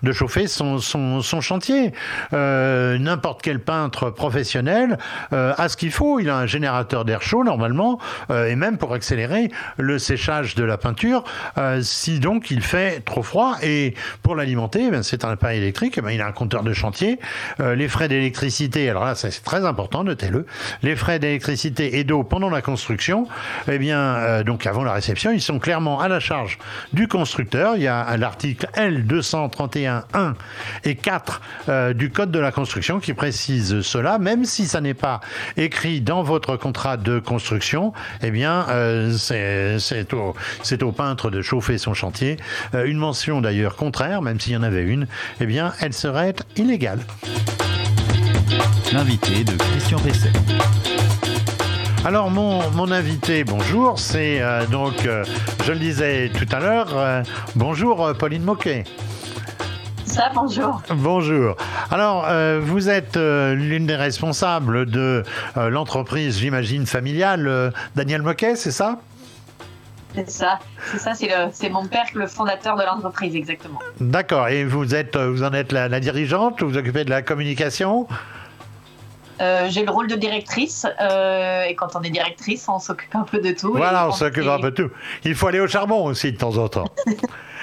de 0.03 0.11
chauffer 0.11 0.47
son, 0.47 0.79
son, 0.79 1.21
son 1.21 1.39
chantier. 1.39 1.93
N'importe 2.33 3.41
quel 3.41 3.59
peintre 3.59 4.09
professionnel 4.09 4.97
a 5.31 5.69
ce 5.69 5.77
qu'il 5.77 5.91
faut. 5.91 6.19
Il 6.19 6.29
a 6.29 6.37
un 6.37 6.45
générateur 6.45 7.05
d'air 7.05 7.21
chaud, 7.21 7.43
normalement, 7.45 7.99
et 8.29 8.55
même 8.55 8.64
pour 8.73 8.93
accélérer 8.93 9.51
le 9.77 9.99
séchage 9.99 10.55
de 10.55 10.63
la 10.63 10.77
peinture 10.77 11.23
euh, 11.57 11.81
si 11.81 12.19
donc 12.19 12.51
il 12.51 12.61
fait 12.61 13.01
trop 13.01 13.23
froid. 13.23 13.55
Et 13.61 13.93
pour 14.23 14.35
l'alimenter, 14.35 14.89
ben, 14.91 15.03
c'est 15.03 15.23
un 15.23 15.31
appareil 15.31 15.59
électrique, 15.59 15.99
ben, 16.01 16.11
il 16.11 16.21
a 16.21 16.27
un 16.27 16.31
compteur 16.31 16.63
de 16.63 16.73
chantier. 16.73 17.19
Euh, 17.59 17.75
les 17.75 17.87
frais 17.87 18.07
d'électricité, 18.07 18.89
alors 18.89 19.05
là 19.05 19.15
c'est 19.15 19.43
très 19.43 19.65
important, 19.65 20.03
notez-le, 20.03 20.45
les 20.83 20.95
frais 20.95 21.19
d'électricité 21.19 21.99
et 21.99 22.03
d'eau 22.03 22.23
pendant 22.23 22.49
la 22.49 22.61
construction, 22.61 23.27
eh 23.67 23.77
bien 23.77 23.99
euh, 23.99 24.43
donc 24.43 24.65
avant 24.65 24.83
la 24.83 24.93
réception, 24.93 25.31
ils 25.31 25.41
sont 25.41 25.59
clairement 25.59 25.99
à 25.99 26.07
la 26.07 26.19
charge 26.19 26.57
du 26.93 27.07
constructeur. 27.07 27.75
Il 27.75 27.83
y 27.83 27.87
a 27.87 28.17
l'article 28.17 28.67
L231.1 28.75 30.33
et 30.83 30.95
4 30.95 31.41
du 31.93 32.09
Code 32.09 32.31
de 32.31 32.39
la 32.39 32.51
construction 32.51 32.99
qui 32.99 33.13
précise 33.13 33.81
cela, 33.81 34.19
même 34.19 34.45
si 34.45 34.67
ça 34.67 34.81
n'est 34.81 34.93
pas 34.93 35.21
écrit 35.57 36.01
dans 36.01 36.23
votre 36.23 36.57
contrat 36.57 36.97
de 36.97 37.19
construction, 37.19 37.93
eh 38.21 38.31
bien 38.31 38.44
euh, 38.45 39.15
c'est 39.17 40.83
au, 40.83 40.91
peintre 40.91 41.29
de 41.29 41.41
chauffer 41.41 41.77
son 41.77 41.93
chantier. 41.93 42.37
Euh, 42.73 42.85
une 42.85 42.97
mention 42.97 43.41
d'ailleurs 43.41 43.75
contraire, 43.75 44.21
même 44.21 44.39
s'il 44.39 44.53
y 44.53 44.57
en 44.57 44.63
avait 44.63 44.83
une, 44.83 45.07
eh 45.41 45.45
bien, 45.45 45.73
elle 45.81 45.93
serait 45.93 46.35
illégale. 46.55 46.99
L'invité 48.93 49.43
de 49.43 49.55
Christian 49.55 49.99
Pesset. 49.99 50.31
Alors 52.05 52.29
mon, 52.29 52.91
invité, 52.91 53.43
bonjour, 53.43 53.97
c'est 53.97 54.41
euh, 54.41 54.65
donc, 54.67 55.07
je 55.65 55.71
le 55.71 55.79
disais 55.79 56.31
tout 56.37 56.47
à 56.55 56.59
l'heure, 56.59 57.23
bonjour 57.55 58.13
Pauline 58.17 58.43
Moquet 58.43 58.83
bonjour. 60.33 60.81
Bonjour. 60.89 61.55
Alors, 61.91 62.25
euh, 62.27 62.59
vous 62.61 62.89
êtes 62.89 63.17
euh, 63.17 63.53
l'une 63.53 63.85
des 63.85 63.95
responsables 63.95 64.85
de 64.85 65.23
euh, 65.57 65.69
l'entreprise, 65.69 66.39
j'imagine, 66.39 66.85
familiale 66.85 67.73
Daniel 67.95 68.21
Moquet, 68.21 68.55
c'est 68.55 68.71
ça? 68.71 68.99
C'est 70.13 70.29
ça, 70.29 70.59
c'est 70.91 70.97
ça, 70.97 71.13
c'est 71.51 71.69
mon 71.69 71.87
père, 71.87 72.05
le 72.13 72.25
fondateur 72.27 72.77
de 72.77 72.83
l'entreprise, 72.83 73.35
exactement. 73.35 73.79
D'accord. 73.99 74.47
Et 74.47 74.63
vous 74.63 74.95
êtes, 74.95 75.17
vous 75.17 75.43
en 75.43 75.51
êtes 75.51 75.73
la, 75.73 75.99
dirigeante, 75.99 76.61
vous, 76.61 76.69
vous 76.69 76.77
occupez 76.77 77.03
de 77.03 77.09
la 77.09 77.21
communication? 77.21 78.07
J'ai 79.39 79.83
le 79.83 79.91
rôle 79.91 80.07
de 80.07 80.15
directrice 80.15 80.85
et 80.85 81.75
quand 81.75 81.97
on 81.97 82.01
est 82.03 82.09
directrice, 82.09 82.69
on 82.69 82.79
s'occupe 82.79 83.13
un 83.13 83.23
peu 83.23 83.39
de 83.39 83.51
tout. 83.51 83.73
Voilà, 83.73 84.07
on 84.07 84.13
s'occupe 84.13 84.47
un 84.47 84.59
peu 84.59 84.71
de 84.71 84.83
tout. 84.83 84.89
Il 85.25 85.35
faut 85.35 85.47
aller 85.47 85.59
au 85.59 85.67
charbon 85.67 86.05
aussi 86.05 86.31
de 86.31 86.37
temps 86.37 86.55
en 86.55 86.69
temps. 86.69 86.87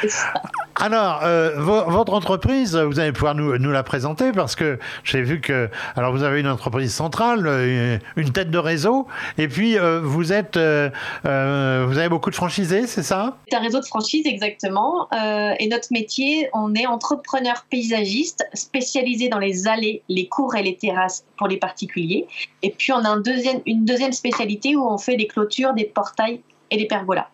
Alors, 0.76 1.20
euh, 1.22 1.54
votre 1.58 2.12
entreprise, 2.12 2.76
vous 2.76 2.98
allez 2.98 3.12
pouvoir 3.12 3.34
nous, 3.34 3.70
la 3.70 3.82
présenter 3.82 4.32
parce 4.32 4.56
que 4.56 4.78
j'ai 5.04 5.22
vu 5.22 5.40
que, 5.40 5.68
alors 5.96 6.12
vous 6.12 6.22
avez 6.24 6.40
une 6.40 6.48
entreprise 6.48 6.92
centrale, 6.92 7.46
euh, 7.46 7.98
une 8.16 8.32
tête 8.32 8.50
de 8.50 8.58
réseau, 8.58 9.06
et 9.38 9.48
puis 9.48 9.78
euh, 9.78 10.00
vous 10.02 10.32
êtes, 10.32 10.56
vous 10.56 11.98
avez 11.98 12.08
beaucoup 12.08 12.30
de 12.30 12.34
franchisés, 12.34 12.86
c'est 12.86 13.02
ça? 13.02 13.36
C'est 13.48 13.56
un 13.56 13.60
réseau 13.60 13.80
de 13.80 13.84
franchises 13.84 14.26
exactement, 14.26 15.08
et 15.12 15.68
notre 15.68 15.88
métier, 15.92 16.48
on 16.52 16.74
est 16.74 16.86
entrepreneur 16.86 17.64
paysagiste 17.70 18.44
spécialisé 18.54 19.28
dans 19.28 19.38
les 19.38 19.68
allées, 19.68 20.02
les 20.08 20.26
cours 20.26 20.56
et 20.56 20.62
les 20.62 20.76
terrasses 20.76 21.24
pour 21.36 21.48
les 21.48 21.58
particuliers, 21.58 22.26
et 22.62 22.70
puis 22.70 22.92
on 22.92 23.04
a 23.04 23.08
un 23.08 23.20
deuxième, 23.20 23.60
une 23.66 23.84
deuxième 23.84 24.12
spécialité 24.12 24.74
où 24.74 24.84
on 24.84 24.98
fait 24.98 25.16
des 25.16 25.26
clôtures, 25.26 25.74
des 25.74 25.84
portails 25.84 26.40
et 26.72 26.78
les 26.78 26.86
pergolas. 26.86 27.28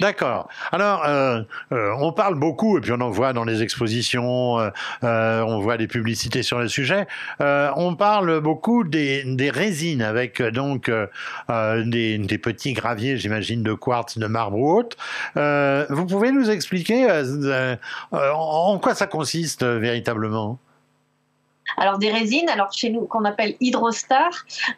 D'accord. 0.00 0.48
Alors, 0.72 1.04
euh, 1.04 1.42
euh, 1.72 1.92
on 1.98 2.12
parle 2.12 2.36
beaucoup, 2.36 2.78
et 2.78 2.80
puis 2.80 2.92
on 2.92 3.00
en 3.00 3.10
voit 3.10 3.32
dans 3.32 3.44
les 3.44 3.62
expositions, 3.62 4.58
euh, 5.02 5.40
on 5.42 5.58
voit 5.60 5.76
des 5.76 5.88
publicités 5.88 6.42
sur 6.42 6.58
le 6.60 6.68
sujet, 6.68 7.06
on 7.40 7.96
parle 7.96 8.40
beaucoup 8.40 8.84
des, 8.84 9.50
résines 9.52 10.02
avec 10.02 10.40
donc 10.42 10.90
des, 11.48 12.40
petits 12.42 12.72
graviers, 12.72 13.16
j'imagine, 13.16 13.62
de 13.62 13.74
quartz, 13.74 14.16
de 14.16 14.26
marbre 14.26 14.58
ou 14.58 14.78
autre. 14.78 14.96
vous 15.34 16.06
pouvez 16.06 16.30
nous 16.30 16.50
expliquer 16.50 17.08
en 18.12 18.78
quoi 18.78 18.94
ça 18.94 19.06
consiste 19.06 19.64
véritablement? 19.64 20.58
Alors 21.76 21.98
des 21.98 22.10
résines, 22.10 22.48
alors 22.48 22.72
chez 22.72 22.90
nous 22.90 23.06
qu'on 23.06 23.24
appelle 23.24 23.54
Hydrostar, 23.60 24.30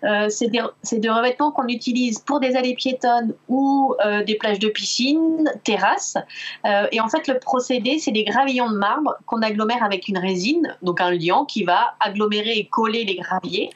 euh, 0.05 0.29
c'est 0.29 0.49
des, 0.49 0.63
des, 0.93 1.11
revêtements 1.11 1.51
qu'on 1.51 1.69
utilise 1.69 2.19
pour 2.19 2.41
des 2.41 2.57
allées 2.57 2.75
piétonnes 2.75 3.35
ou 3.49 3.95
euh, 4.05 4.25
des 4.25 4.37
plages 4.37 4.59
de 4.59 4.69
piscine, 4.69 5.51
terrasses. 5.65 6.17
Euh, 6.65 6.87
et 6.93 7.01
en 7.01 7.09
fait 7.09 7.27
le 7.29 7.39
procédé, 7.39 7.99
c'est 7.99 8.13
des 8.13 8.25
gravillons 8.25 8.71
de 8.71 8.77
marbre 8.77 9.17
qu'on 9.27 9.43
agglomère 9.43 9.83
avec 9.83 10.09
une 10.09 10.19
résine, 10.19 10.77
donc 10.83 11.01
un 11.01 11.11
liant 11.11 11.45
qui 11.45 11.65
va 11.65 11.95
agglomérer 12.01 12.59
et 12.59 12.67
coller 12.67 13.05
les 13.05 13.17
graviers 13.17 13.71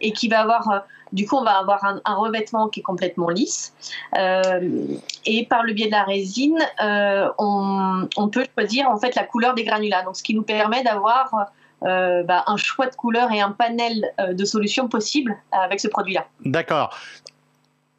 et 0.00 0.12
qui 0.12 0.28
va 0.28 0.42
avoir 0.42 0.84
du 1.12 1.26
coup, 1.26 1.34
on 1.34 1.42
va 1.42 1.58
avoir 1.58 1.84
un, 1.84 2.14
revêtement 2.14 2.68
qui 2.68 2.78
est 2.78 2.82
complètement 2.84 3.30
lisse. 3.30 3.74
et 4.14 5.46
par 5.46 5.64
le 5.64 5.72
biais 5.72 5.86
de 5.86 5.90
la 5.90 6.04
résine, 6.04 6.58
on, 6.78 8.08
on, 8.16 8.28
peut 8.28 8.46
choisir 8.54 8.88
en 8.88 8.96
fait 8.96 9.16
la 9.16 9.24
couleur 9.24 9.54
des 9.54 9.64
granulats. 9.64 10.04
Donc, 10.04 10.16
ce 10.16 10.22
qui 10.22 10.34
nous 10.34 10.44
permet 10.44 10.84
d'avoir 10.84 11.50
euh, 11.84 12.22
bah, 12.22 12.44
un 12.46 12.56
choix 12.56 12.86
de 12.86 12.94
couleurs 12.94 13.32
et 13.32 13.40
un 13.40 13.52
panel 13.52 14.04
euh, 14.20 14.34
de 14.34 14.44
solutions 14.44 14.88
possibles 14.88 15.36
avec 15.50 15.80
ce 15.80 15.88
produit-là. 15.88 16.26
D'accord. 16.44 16.96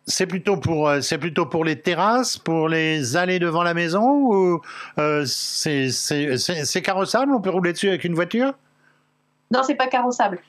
C'est 0.06 0.28
plutôt 0.28 0.58
pour 0.58 0.90
euh, 0.90 1.02
c'est 1.02 1.18
plutôt 1.18 1.46
pour 1.46 1.64
les 1.64 1.80
terrasses, 1.80 2.38
pour 2.38 2.70
les 2.70 3.16
allées 3.16 3.40
devant 3.40 3.64
la 3.64 3.74
maison 3.74 4.04
ou 4.04 4.62
c'est 5.26 6.82
carrossable? 6.84 7.34
On 7.34 7.42
peut 7.42 7.50
rouler 7.50 7.74
dessus 7.74 7.90
avec 7.90 8.04
une 8.04 8.14
voiture? 8.14 8.54
Non, 9.52 9.62
c'est 9.64 9.76
pas 9.76 9.88
carrossable. 9.88 10.40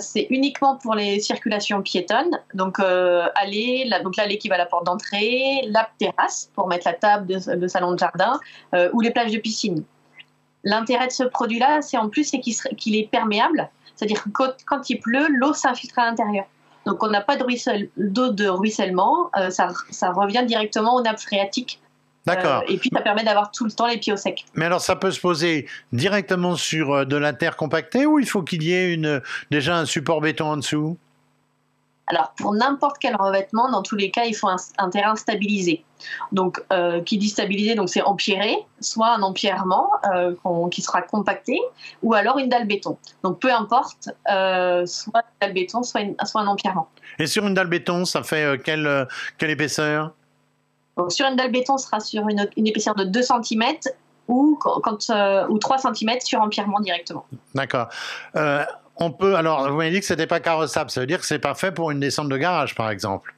c'est 0.00 0.26
uniquement 0.30 0.76
pour 0.76 0.94
les 0.94 1.20
circulations 1.20 1.82
piétonnes. 1.82 2.38
Donc 2.54 2.80
allée, 2.80 3.88
donc 4.02 4.16
l'allée 4.16 4.38
qui 4.38 4.48
va 4.48 4.56
à 4.56 4.58
la 4.58 4.66
porte 4.66 4.86
d'entrée, 4.86 5.62
la 5.68 5.88
terrasse 5.98 6.50
pour 6.54 6.66
mettre 6.66 6.86
la 6.86 6.94
table 6.94 7.26
de, 7.26 7.56
de 7.56 7.68
salon 7.68 7.92
de 7.92 7.98
jardin 7.98 8.40
ou 8.92 9.00
les 9.00 9.10
plages 9.10 9.32
de 9.32 9.38
piscine. 9.38 9.84
L'intérêt 10.64 11.06
de 11.06 11.12
ce 11.12 11.24
produit-là, 11.24 11.82
c'est 11.82 11.96
en 11.96 12.08
plus 12.08 12.30
qu'il 12.30 12.96
est 12.96 13.10
perméable, 13.10 13.68
c'est-à-dire 13.96 14.22
que 14.22 14.30
quand, 14.66 14.90
il 14.90 15.00
pleut, 15.00 15.28
l'eau 15.28 15.52
s'infiltre 15.52 15.98
à 15.98 16.06
l'intérieur. 16.06 16.44
Donc 16.86 17.02
on 17.02 17.08
n'a 17.08 17.20
pas 17.20 17.36
d'eau 17.36 18.30
de 18.30 18.48
ruissellement, 18.48 19.30
euh, 19.36 19.50
ça, 19.50 19.68
revient 20.12 20.44
directement 20.46 20.94
aux 20.94 21.02
nappes 21.02 21.20
phréatiques. 21.20 21.80
D'accord. 22.26 22.62
Euh, 22.62 22.72
et 22.72 22.76
puis 22.78 22.90
ça 22.92 23.00
permet 23.00 23.24
d'avoir 23.24 23.50
tout 23.50 23.64
le 23.64 23.70
temps 23.70 23.86
les 23.86 23.98
pieds 23.98 24.12
au 24.12 24.16
sec. 24.16 24.44
Mais 24.54 24.66
alors 24.66 24.80
ça 24.80 24.96
peut 24.96 25.10
se 25.10 25.20
poser 25.20 25.66
directement 25.92 26.56
sur 26.56 26.92
euh, 26.92 27.04
de 27.04 27.16
la 27.16 27.32
terre 27.32 27.56
compactée 27.56 28.06
ou 28.06 28.18
il 28.18 28.26
faut 28.26 28.42
qu'il 28.42 28.62
y 28.62 28.72
ait 28.72 28.92
une, 28.92 29.22
déjà 29.50 29.76
un 29.78 29.86
support 29.86 30.20
béton 30.20 30.46
en 30.46 30.56
dessous? 30.58 30.98
Alors, 32.10 32.32
pour 32.36 32.52
n'importe 32.52 32.96
quel 32.98 33.14
revêtement, 33.14 33.70
dans 33.70 33.82
tous 33.82 33.94
les 33.94 34.10
cas, 34.10 34.24
il 34.24 34.34
faut 34.34 34.48
un, 34.48 34.90
terrain 34.90 35.14
stabilisé. 35.14 35.84
Donc, 36.32 36.60
euh, 36.72 37.00
qui 37.02 37.18
dit 37.18 37.28
stabilisé, 37.28 37.76
donc 37.76 37.88
c'est 37.88 38.02
empierré, 38.02 38.56
soit 38.80 39.14
un 39.14 39.22
empierrement 39.22 39.88
euh, 40.12 40.34
qui 40.70 40.82
sera 40.82 41.02
compacté, 41.02 41.60
ou 42.02 42.14
alors 42.14 42.38
une 42.38 42.48
dalle 42.48 42.66
béton. 42.66 42.98
Donc, 43.22 43.38
peu 43.38 43.52
importe, 43.52 44.08
euh, 44.28 44.86
soit 44.86 45.20
une 45.20 45.46
dalle 45.46 45.52
béton, 45.52 45.84
soit, 45.84 46.00
soit, 46.24 46.40
un 46.40 46.48
empierrement. 46.48 46.88
Et 47.20 47.26
sur 47.28 47.46
une 47.46 47.54
dalle 47.54 47.68
béton, 47.68 48.04
ça 48.04 48.24
fait 48.24 48.60
quelle, 48.64 49.06
quelle 49.38 49.50
épaisseur? 49.50 50.12
Donc, 50.96 51.12
Sur 51.12 51.28
une 51.28 51.36
dalle 51.36 51.52
béton, 51.52 51.78
ce 51.78 51.86
sera 51.86 52.00
sur 52.00 52.28
une, 52.28 52.48
épaisseur 52.56 52.96
de 52.96 53.04
2 53.04 53.22
cm 53.22 53.62
ou, 54.26 54.58
quand, 54.60 55.10
ou 55.48 55.58
3 55.58 55.78
cm 55.78 56.20
sur 56.24 56.40
empierrement 56.40 56.80
directement. 56.80 57.24
D'accord 57.54 57.88
on 59.00 59.10
peut. 59.10 59.34
Alors, 59.34 59.68
vous 59.70 59.76
m'avez 59.76 59.90
dit 59.90 60.00
que 60.00 60.06
c'était 60.06 60.26
pas 60.26 60.40
carrossable. 60.40 60.90
Ça 60.90 61.00
veut 61.00 61.06
dire 61.06 61.20
que 61.20 61.26
c'est 61.26 61.38
pas 61.38 61.54
fait 61.54 61.72
pour 61.72 61.90
une 61.90 62.00
descente 62.00 62.28
de 62.28 62.36
garage, 62.36 62.74
par 62.74 62.90
exemple. 62.90 63.34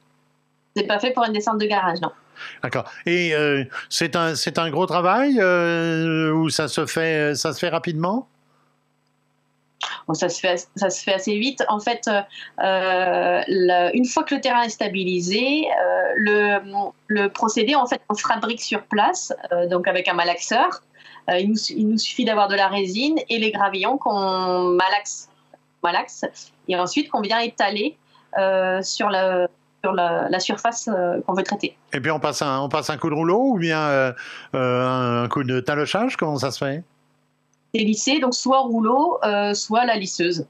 C'est 0.75 0.87
pas 0.87 0.99
fait 0.99 1.11
pour 1.11 1.23
une 1.23 1.33
descente 1.33 1.59
de 1.59 1.65
garage, 1.65 2.01
non. 2.01 2.11
D'accord. 2.61 2.85
Et 3.05 3.33
euh, 3.33 3.63
c'est 3.89 4.15
un 4.15 4.35
c'est 4.35 4.57
un 4.57 4.69
gros 4.69 4.85
travail 4.85 5.39
euh, 5.39 6.31
ou 6.31 6.49
ça 6.49 6.67
se 6.67 6.85
fait 6.85 7.35
ça 7.35 7.53
se 7.53 7.59
fait 7.59 7.69
rapidement? 7.69 8.27
ça 10.13 10.29
se 10.29 10.39
fait 10.39 10.67
ça 10.75 10.89
se 10.89 11.03
fait 11.03 11.13
assez 11.13 11.37
vite. 11.37 11.63
En 11.67 11.79
fait, 11.79 12.09
euh, 12.09 13.41
une 13.93 14.05
fois 14.05 14.23
que 14.23 14.35
le 14.35 14.41
terrain 14.41 14.63
est 14.63 14.69
stabilisé, 14.69 15.65
le, 16.15 16.59
le 17.07 17.29
procédé 17.29 17.75
en 17.75 17.85
fait 17.85 18.01
on 18.09 18.15
fabrique 18.15 18.61
sur 18.61 18.83
place, 18.83 19.33
donc 19.69 19.87
avec 19.87 20.07
un 20.07 20.13
malaxeur. 20.13 20.81
Il 21.29 21.51
nous, 21.51 21.57
il, 21.69 21.87
nous, 21.87 21.97
suffit 21.97 22.25
d'avoir 22.25 22.49
de 22.49 22.55
la 22.55 22.67
résine 22.67 23.17
et 23.29 23.37
les 23.37 23.51
gravillons 23.51 23.97
qu'on 23.97 24.63
malaxe 24.71 25.29
malaxe, 25.83 26.25
et 26.67 26.77
ensuite 26.77 27.09
qu'on 27.09 27.21
vient 27.21 27.39
étaler 27.39 27.97
euh, 28.37 28.81
sur 28.81 29.09
la, 29.09 29.47
sur 29.83 29.93
la, 29.93 30.39
surface 30.39 30.87
euh, 30.87 31.19
qu'on 31.25 31.33
veut 31.33 31.43
traiter. 31.43 31.77
Et 31.93 31.99
puis 31.99 32.09
on 32.09 32.19
passe 32.19 32.41
un, 32.41 32.61
on 32.61 32.69
passe 32.69 32.89
un 32.89 32.97
coup 32.97 33.09
de 33.09 33.15
rouleau 33.15 33.51
ou 33.51 33.59
bien 33.59 33.79
euh, 33.79 34.13
un 34.53 35.27
coup 35.27 35.43
de 35.43 35.59
talochage? 35.59 36.15
Comment 36.17 36.37
ça 36.37 36.51
se 36.51 36.63
fait? 36.63 36.83
C'est 37.75 37.81
lissé, 37.81 38.19
donc 38.19 38.33
soit 38.33 38.61
rouleau, 38.61 39.19
soit 39.53 39.85
la 39.85 39.95
lisseuse. 39.95 40.45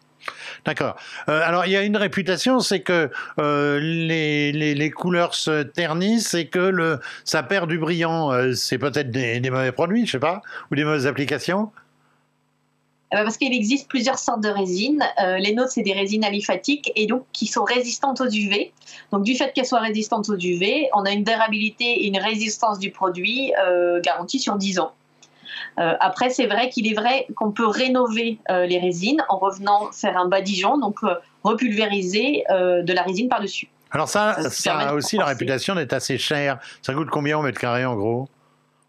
D'accord. 0.66 0.96
alors 1.28 1.66
il 1.66 1.74
y 1.74 1.76
a 1.76 1.82
une 1.82 1.98
réputation, 1.98 2.60
c'est 2.62 2.82
que 2.82 3.10
les, 3.38 4.52
les, 4.54 4.92
couleurs 4.92 5.34
se 5.34 5.64
ternissent 5.64 6.34
et 6.34 6.48
que 6.48 6.60
le, 6.60 7.00
ça 7.26 7.44
perd 7.44 7.70
du 7.70 7.78
brillant. 7.78 8.32
c'est 8.56 8.78
peut-être 8.78 9.12
des, 9.12 9.40
des, 9.42 9.50
mauvais 9.50 9.72
produits, 9.72 10.06
je 10.06 10.14
sais 10.14 10.20
pas, 10.20 10.42
ou 10.72 10.76
des 10.76 10.86
mauvaises 10.86 11.08
applications 11.08 11.72
parce 13.24 13.38
qu'il 13.38 13.54
existe 13.54 13.88
plusieurs 13.88 14.18
sortes 14.18 14.42
de 14.42 14.50
résines. 14.50 15.04
Euh, 15.22 15.38
les 15.38 15.54
nôtres, 15.54 15.72
c'est 15.72 15.84
des 15.84 15.94
résines 15.94 16.24
aliphatiques 16.24 16.92
et 16.96 17.06
donc 17.06 17.26
qui 17.32 17.46
sont 17.46 17.64
résistantes 17.64 18.22
aux 18.22 18.30
UV. 18.30 18.74
Donc 19.12 19.24
du 19.24 19.36
fait 19.36 19.54
qu'elles 19.54 19.66
soient 19.66 19.80
résistantes 19.80 20.30
aux 20.30 20.38
UV, 20.38 20.90
on 20.94 21.06
a 21.06 21.12
une 21.12 21.24
durabilité 21.24 21.86
et 21.86 22.08
une 22.08 22.18
résistance 22.18 22.80
du 22.80 22.92
produit 22.92 23.54
euh, 23.64 24.02
garantie 24.02 24.40
sur 24.40 24.56
10 24.56 24.80
ans. 24.80 24.94
Euh, 25.80 25.94
après, 26.00 26.30
c'est 26.30 26.48
vrai 26.48 26.70
qu'il 26.70 26.92
est 26.92 26.96
vrai 26.96 27.28
qu'on 27.36 27.52
peut 27.52 27.68
rénover 27.68 28.40
les 28.50 28.80
résines 28.80 29.24
en 29.30 29.38
revenant 29.38 29.92
faire 29.92 30.18
un 30.18 30.28
badigeon, 30.28 30.78
donc 30.78 31.00
repulvériser 31.44 32.44
de 32.50 32.94
la 32.94 33.02
résine 33.04 33.30
par-dessus. 33.30 33.70
Alors 33.92 34.10
ça, 34.10 34.38
ça, 34.50 34.78
a 34.78 34.94
aussi 34.94 35.18
la 35.18 35.26
réputation 35.26 35.76
d'être 35.76 35.94
assez 35.94 36.18
cher. 36.18 36.60
Ça 36.82 36.94
coûte 36.94 37.10
combien 37.12 37.38
au 37.38 37.42
mètre 37.44 37.60
carré 37.60 37.86
en 37.86 37.96
gros? 37.96 38.28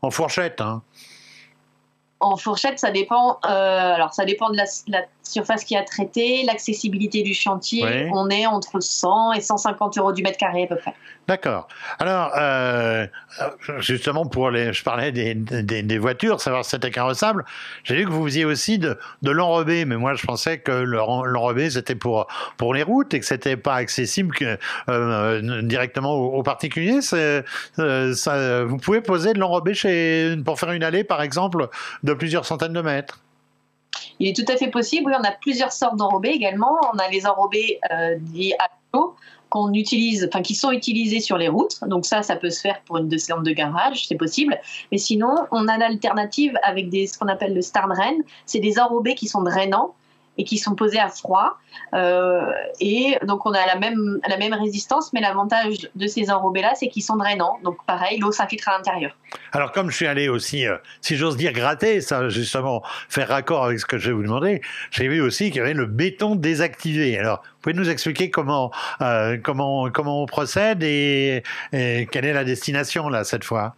En 0.01 0.11
fourchette, 0.11 0.61
hein 0.61 0.83
en 2.25 2.37
fourchette, 2.37 2.79
ça 2.79 2.91
dépend. 2.91 3.39
Euh, 3.45 3.95
alors, 3.95 4.15
ça 4.15 4.25
dépend 4.25 4.51
de 4.51 4.57
la, 4.57 5.01
surface 5.23 5.65
qui 5.65 5.75
a 5.75 5.83
traité, 5.83 6.43
l'accessibilité 6.45 7.23
du 7.23 7.33
chantier. 7.35 8.11
On 8.13 8.29
est 8.29 8.47
entre 8.47 8.81
100 8.81 9.33
et 9.33 9.41
150 9.41 9.97
euros 9.97 10.13
du 10.13 10.23
mètre 10.23 10.37
carré 10.37 10.65
à 10.65 10.67
peu 10.67 10.77
près. 10.77 10.95
D'accord. 11.27 11.67
Alors, 11.99 12.33
euh, 12.37 13.07
justement, 13.79 14.27
pour 14.27 14.51
les, 14.51 14.75
je 14.75 14.85
parlais 14.85 15.13
des, 15.13 15.35
des, 15.35 15.99
voitures, 15.99 16.43
savoir 16.43 16.65
si 16.65 16.73
c'était 16.73 16.91
carrossable. 16.91 17.47
J'ai 17.85 17.97
vu 17.97 18.05
que 18.05 18.11
vous 18.11 18.25
faisiez 18.27 18.45
aussi 18.45 18.79
de, 18.79 18.99
de 19.23 19.31
l'enrobé, 19.31 19.87
mais 19.87 19.97
moi, 19.97 20.13
je 20.15 20.27
pensais 20.27 20.59
que 20.59 20.73
l'enrobé 20.73 21.71
c'était 21.71 21.95
pour 21.95 22.27
pour 22.59 22.75
les 22.75 22.83
routes 22.83 23.15
et 23.15 23.21
que 23.21 23.27
c'était 23.27 23.57
pas 23.57 23.77
accessible 23.77 24.35
que, 24.35 24.59
euh, 24.91 25.63
directement 25.63 26.15
aux, 26.15 26.43
particuliers. 26.43 27.01
Ça, 27.01 28.65
vous 28.65 28.77
pouvez 28.77 29.01
poser 29.01 29.33
de 29.33 29.39
l'enrobé 29.39 29.73
pour 30.45 30.61
faire 30.61 30.73
une 30.73 30.85
allée, 30.85 31.05
par 31.05 31.23
exemple, 31.23 31.69
de 32.03 32.13
plusieurs 32.17 32.47
centaines 32.47 32.73
de 32.73 32.81
mètres. 32.81 33.21
Il 34.19 34.29
est 34.29 34.37
tout 34.37 34.51
à 34.53 34.57
fait 34.57 34.69
possible. 34.69 35.11
Oui, 35.11 35.17
on 35.19 35.25
a 35.25 35.33
plusieurs 35.33 35.73
sortes 35.73 35.97
d'enrobés 35.97 36.31
également. 36.31 36.79
On 36.93 36.99
a 36.99 37.09
les 37.09 37.27
enrobés 37.27 37.79
euh, 37.93 38.17
à 38.59 38.69
qu'on 39.51 39.73
utilise, 39.73 40.27
enfin 40.29 40.43
qui 40.43 40.55
sont 40.55 40.73
utilisés 40.73 41.21
sur 41.21 41.39
les 41.39 41.49
routes. 41.49 41.79
Donc 41.87 42.07
ça, 42.07 42.23
ça 42.23 42.35
peut 42.35 42.51
se 42.51 42.61
faire 42.61 42.81
pour 42.87 42.99
une 42.99 43.09
descente 43.09 43.45
de 43.45 43.53
garage, 43.53 44.07
c'est 44.09 44.17
possible. 44.17 44.59
Mais 44.91 44.99
sinon, 44.99 45.47
on 45.53 45.69
a 45.69 45.79
l'alternative 45.79 46.59
avec 46.65 46.89
des, 46.89 47.07
ce 47.07 47.17
qu'on 47.19 47.29
appelle 47.29 47.55
le 47.55 47.63
star 47.63 47.87
drain. 47.87 48.17
C'est 48.47 48.59
des 48.59 48.81
enrobés 48.81 49.15
qui 49.15 49.29
sont 49.29 49.43
drainants 49.43 49.95
et 50.39 50.45
qui 50.45 50.59
sont 50.59 50.75
posés 50.75 50.99
à 50.99 51.09
froid. 51.09 51.59
Euh, 51.95 52.51
et 52.81 53.17
donc 53.27 53.47
on 53.47 53.53
a 53.53 53.67
la 53.67 53.77
même, 53.77 54.21
la 54.29 54.37
même 54.37 54.53
résistance, 54.53 55.13
mais 55.13 55.21
l'avantage 55.21 55.89
de 55.95 56.07
ces 56.07 56.31
enrobés-là, 56.31 56.73
c'est 56.75 56.89
qu'ils 56.89 57.03
sont 57.03 57.17
drainants. 57.17 57.59
Donc 57.63 57.77
pareil, 57.87 58.19
l'eau 58.19 58.33
s'infiltre 58.33 58.69
à 58.69 58.77
l'intérieur. 58.77 59.17
Alors 59.53 59.73
comme 59.73 59.91
je 59.91 59.97
suis 59.97 60.07
allé 60.07 60.29
aussi, 60.29 60.67
euh, 60.67 60.77
si 61.01 61.17
j'ose 61.17 61.37
dire, 61.37 61.53
gratter, 61.53 62.01
ça 62.01 62.29
justement 62.29 62.83
faire 63.09 63.29
raccord 63.29 63.65
avec 63.65 63.79
ce 63.79 63.87
que 63.87 63.99
je 63.99 64.09
vais 64.09 64.15
vous 64.15 64.23
demander, 64.23 64.61
j'ai 64.91 65.09
vu 65.09 65.21
aussi 65.21 65.51
qu'il 65.51 65.57
y 65.57 65.61
avait 65.61 65.75
le 65.75 65.87
béton 65.87 66.35
désactivé. 66.35 67.19
Alors 67.19 67.43
vous 67.43 67.61
pouvez 67.63 67.75
nous 67.75 67.91
expliquer 67.91 68.31
comment, 68.31 68.71
euh, 69.01 69.37
comment, 69.43 69.91
comment 69.91 70.23
on 70.23 70.27
procède 70.27 70.83
et, 70.83 71.43
et 71.73 72.09
quelle 72.11 72.25
est 72.25 72.33
la 72.33 72.45
destination 72.45 73.09
là 73.09 73.25
cette 73.25 73.45
fois? 73.45 73.75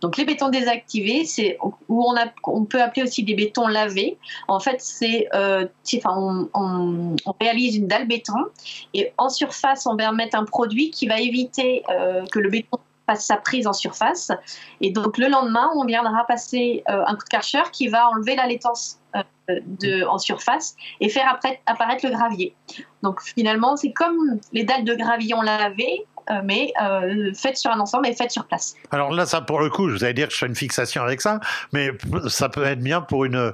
Donc 0.00 0.16
les 0.16 0.24
bétons 0.24 0.48
désactivés, 0.48 1.24
c'est 1.24 1.58
où 1.88 2.14
on, 2.44 2.64
peut 2.64 2.82
appeler 2.82 3.02
aussi 3.02 3.22
des 3.22 3.34
bétons 3.34 3.66
lavés. 3.66 4.18
En 4.48 4.60
fait, 4.60 4.80
c'est 4.80 5.28
euh, 5.34 5.66
enfin, 5.96 6.48
on, 6.54 7.16
réalise 7.40 7.76
une 7.76 7.86
dalle 7.86 8.06
béton 8.06 8.46
et 8.94 9.12
en 9.18 9.28
surface, 9.28 9.86
on 9.86 9.96
va 9.96 10.12
mettre 10.12 10.36
un 10.36 10.44
produit 10.44 10.90
qui 10.90 11.06
va 11.06 11.20
éviter 11.20 11.82
euh, 11.90 12.24
que 12.26 12.38
le 12.38 12.50
béton 12.50 12.78
fasse 13.06 13.26
sa 13.26 13.36
prise 13.36 13.66
en 13.66 13.72
surface. 13.72 14.30
Et 14.80 14.90
donc 14.90 15.18
le 15.18 15.28
lendemain, 15.28 15.70
on 15.76 15.84
viendra 15.84 16.24
passer 16.26 16.82
euh, 16.88 17.02
un 17.06 17.14
coup 17.14 17.24
de 17.24 17.28
karcher 17.28 17.62
qui 17.72 17.88
va 17.88 18.08
enlever 18.08 18.36
la 18.36 18.46
laitance 18.46 18.98
en 20.08 20.18
surface 20.18 20.76
et 21.00 21.08
faire 21.08 21.40
apparaître 21.66 22.06
le 22.06 22.12
gravier. 22.12 22.54
Donc 23.02 23.20
finalement, 23.20 23.76
c'est 23.76 23.92
comme 23.92 24.38
les 24.52 24.62
dalles 24.62 24.84
de 24.84 24.94
gravillon 24.94 25.42
lavées, 25.42 26.06
mais 26.44 26.72
faites 27.34 27.56
sur 27.56 27.70
un 27.70 27.80
ensemble 27.80 28.06
et 28.06 28.14
faites 28.14 28.30
sur 28.30 28.44
place. 28.44 28.74
Alors 28.90 29.10
là, 29.12 29.26
ça 29.26 29.40
pour 29.40 29.60
le 29.60 29.70
coup, 29.70 29.88
je 29.88 29.94
vous 29.94 30.04
allez 30.04 30.14
dire 30.14 30.28
que 30.28 30.34
je 30.34 30.38
fais 30.38 30.46
une 30.46 30.54
fixation 30.54 31.02
avec 31.02 31.20
ça, 31.20 31.40
mais 31.72 31.90
ça 32.28 32.48
peut 32.48 32.64
être 32.64 32.80
bien 32.80 33.00
pour 33.00 33.24
une, 33.24 33.52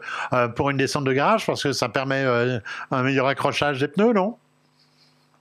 pour 0.55 0.71
une 0.71 0.77
descente 0.77 1.05
de 1.05 1.13
garage 1.13 1.47
parce 1.47 1.63
que 1.63 1.73
ça 1.73 1.89
permet 1.89 2.25
un 2.91 3.03
meilleur 3.03 3.27
accrochage 3.27 3.81
des 3.81 3.89
pneus, 3.89 4.13
non? 4.13 4.37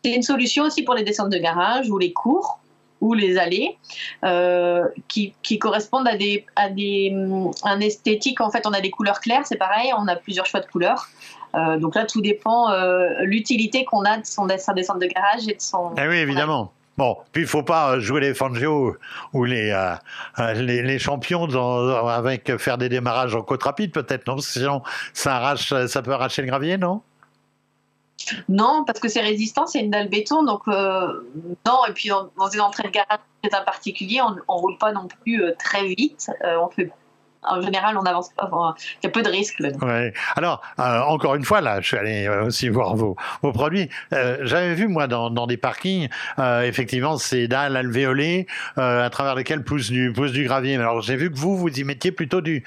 C'est 0.04 0.14
une 0.14 0.24
solution 0.24 0.66
aussi 0.66 0.84
pour 0.84 0.94
les 0.94 1.04
descentes 1.04 1.32
de 1.32 1.38
garage 1.38 1.90
ou 1.90 1.98
les 1.98 2.14
cours 2.14 2.60
ou 3.02 3.14
les 3.14 3.38
allées 3.38 3.78
euh, 4.24 4.88
qui, 5.08 5.34
correspondent 5.60 6.08
à 6.08 6.16
des, 6.16 6.46
à 6.56 6.70
des 6.70 7.12
mm, 7.12 7.52
un 7.64 7.80
esthétique. 7.80 8.42
En 8.42 8.52
fait, 8.52 8.66
on 8.66 8.72
a 8.72 8.82
des 8.82 8.92
couleurs 8.92 9.20
claires, 9.20 9.46
c'est 9.46 9.58
pareil, 9.58 9.92
on 9.98 10.08
a 10.08 10.16
plusieurs 10.16 10.46
choix 10.46 10.60
de 10.60 10.68
couleurs. 10.68 11.08
Euh, 11.56 11.78
donc 11.78 11.96
là, 11.96 12.06
tout 12.06 12.22
dépend 12.22 12.70
euh, 12.70 13.10
l'utilité 13.22 13.86
qu'on 13.86 14.04
a 14.04 14.18
de 14.18 14.26
son 14.26 14.46
descente 14.46 15.00
de 15.00 15.08
garage 15.08 15.48
et 15.48 15.56
de 15.56 15.62
son. 15.62 15.94
Eh 15.98 16.08
oui, 16.08 16.18
évidemment. 16.18 16.72
Bon, 16.98 17.18
puis 17.34 17.44
il 17.44 17.48
faut 17.48 17.64
pas 17.64 18.00
jouer 18.00 18.22
les 18.22 18.34
Fangio 18.34 18.96
ou 19.34 19.44
les, 19.44 19.76
les, 20.38 20.82
les, 20.82 21.00
champions 21.00 21.44
avec 22.08 22.56
faire 22.58 22.78
des 22.78 22.88
démarrages 22.88 23.36
en 23.36 23.42
côte 23.42 23.64
rapide, 23.64 23.92
peut-être, 23.92 24.26
non? 24.28 24.38
Sinon, 24.38 24.82
ça, 25.14 25.36
arrache, 25.36 25.74
ça 25.88 26.02
peut 26.02 26.14
arracher 26.14 26.42
le 26.42 26.48
gravier, 26.48 26.78
non? 26.78 27.02
Non, 28.50 28.84
parce 28.86 29.00
que 29.00 29.08
c'est 29.08 29.22
résistant, 29.22 29.68
c'est 29.68 29.80
une 29.80 29.92
dalle 29.92 30.10
béton, 30.10 30.44
donc 30.44 30.68
euh, 30.68 31.22
non. 31.66 31.86
Et 31.88 31.94
puis 31.94 32.10
dans, 32.10 32.50
une 32.50 32.62
entrée 32.62 32.84
de 32.84 32.90
garage 32.90 33.20
en 33.44 33.64
particulier, 33.64 34.22
on, 34.22 34.32
ne 34.32 34.42
roule 34.48 34.78
pas 34.78 34.92
non 34.92 35.08
plus 35.08 35.44
euh, 35.44 35.54
très 35.58 35.88
vite. 35.88 36.32
Euh, 36.44 36.58
on 36.60 36.70
fait 36.70 36.92
en 37.48 37.62
général, 37.62 37.98
on 37.98 38.04
avance 38.04 38.30
pas. 38.34 38.50
il 39.02 39.06
y 39.06 39.08
a 39.08 39.10
peu 39.10 39.22
de 39.22 39.30
risques. 39.30 39.62
Alors, 40.36 40.62
euh, 40.80 41.02
encore 41.02 41.36
une 41.36 41.44
fois, 41.44 41.62
là, 41.62 41.82
je 41.82 41.88
suis 41.88 41.98
allé 41.98 42.28
euh, 42.28 42.46
aussi 42.46 42.70
voir 42.70 42.96
vos, 42.96 43.16
vos 43.42 43.52
produits. 43.52 43.90
Euh, 44.14 44.38
j'avais 44.44 44.74
vu, 44.74 44.88
moi, 44.88 45.08
dans, 45.08 45.30
dans 45.30 45.48
des 45.48 45.58
parkings, 45.58 46.10
effectivement, 46.38 47.18
ces 47.18 47.48
dalles 47.48 47.76
alvéolées 47.76 48.48
à 48.78 49.10
travers 49.10 49.36
lesquelles 49.36 49.64
pousse 49.64 49.90
du, 49.90 50.12
pousse 50.14 50.32
du 50.32 50.44
gravier. 50.46 50.76
Alors, 50.76 51.02
j'ai 51.02 51.16
vu 51.16 51.32
que 51.32 51.38
vous, 51.38 51.58
vous 51.58 51.70
y 51.70 51.84
mettiez 51.84 52.12
plutôt 52.12 52.42
du... 52.42 52.64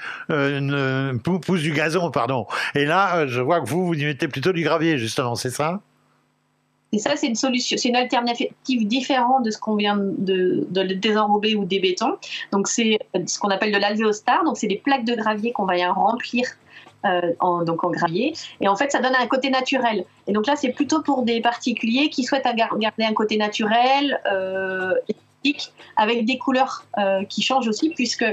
pousse 1.23 1.61
du 1.61 1.71
gazon, 1.71 2.11
pardon. 2.11 2.47
Et 2.75 2.85
là, 2.85 3.27
je 3.27 3.41
vois 3.41 3.61
que 3.61 3.69
vous, 3.69 3.85
vous 3.85 3.93
y 3.93 4.05
mettez 4.05 4.27
plutôt 4.27 4.53
du 4.53 4.63
gravier, 4.63 4.97
justement, 4.97 5.35
c'est 5.35 5.49
ça? 5.49 5.81
Et 6.91 6.97
ça, 6.97 7.15
c'est 7.15 7.27
une 7.27 7.35
solution, 7.35 7.77
c'est 7.77 7.89
une 7.89 7.95
alternative 7.95 8.87
différente 8.87 9.43
de 9.43 9.51
ce 9.51 9.57
qu'on 9.57 9.75
vient 9.75 9.97
de, 9.97 10.65
de 10.69 10.81
désenrober 10.93 11.55
ou 11.55 11.65
des 11.65 11.79
bétons. 11.79 12.17
Donc, 12.51 12.67
c'est 12.67 12.97
ce 13.27 13.37
qu'on 13.37 13.49
appelle 13.49 13.71
de 13.71 13.77
l'alvéostar. 13.77 14.43
Donc, 14.43 14.57
c'est 14.57 14.67
des 14.67 14.77
plaques 14.77 15.05
de 15.05 15.15
gravier 15.15 15.51
qu'on 15.51 15.65
va 15.65 15.77
y 15.77 15.85
remplir 15.85 16.47
euh, 17.05 17.33
en, 17.39 17.63
donc 17.63 17.83
en 17.83 17.91
gravier. 17.91 18.33
Et 18.59 18.67
en 18.67 18.75
fait, 18.75 18.91
ça 18.91 18.99
donne 18.99 19.15
un 19.15 19.27
côté 19.27 19.49
naturel. 19.49 20.03
Et 20.27 20.33
donc 20.33 20.47
là, 20.47 20.57
c'est 20.57 20.71
plutôt 20.71 21.01
pour 21.01 21.23
des 21.23 21.39
particuliers 21.39 22.09
qui 22.09 22.23
souhaitent 22.23 22.47
garder 22.55 23.05
un 23.05 23.13
côté 23.13 23.37
naturel, 23.37 24.19
euh, 24.29 24.95
avec 25.95 26.25
des 26.25 26.37
couleurs 26.37 26.85
euh, 26.97 27.23
qui 27.23 27.41
changent 27.41 27.69
aussi, 27.69 27.91
puisque 27.91 28.25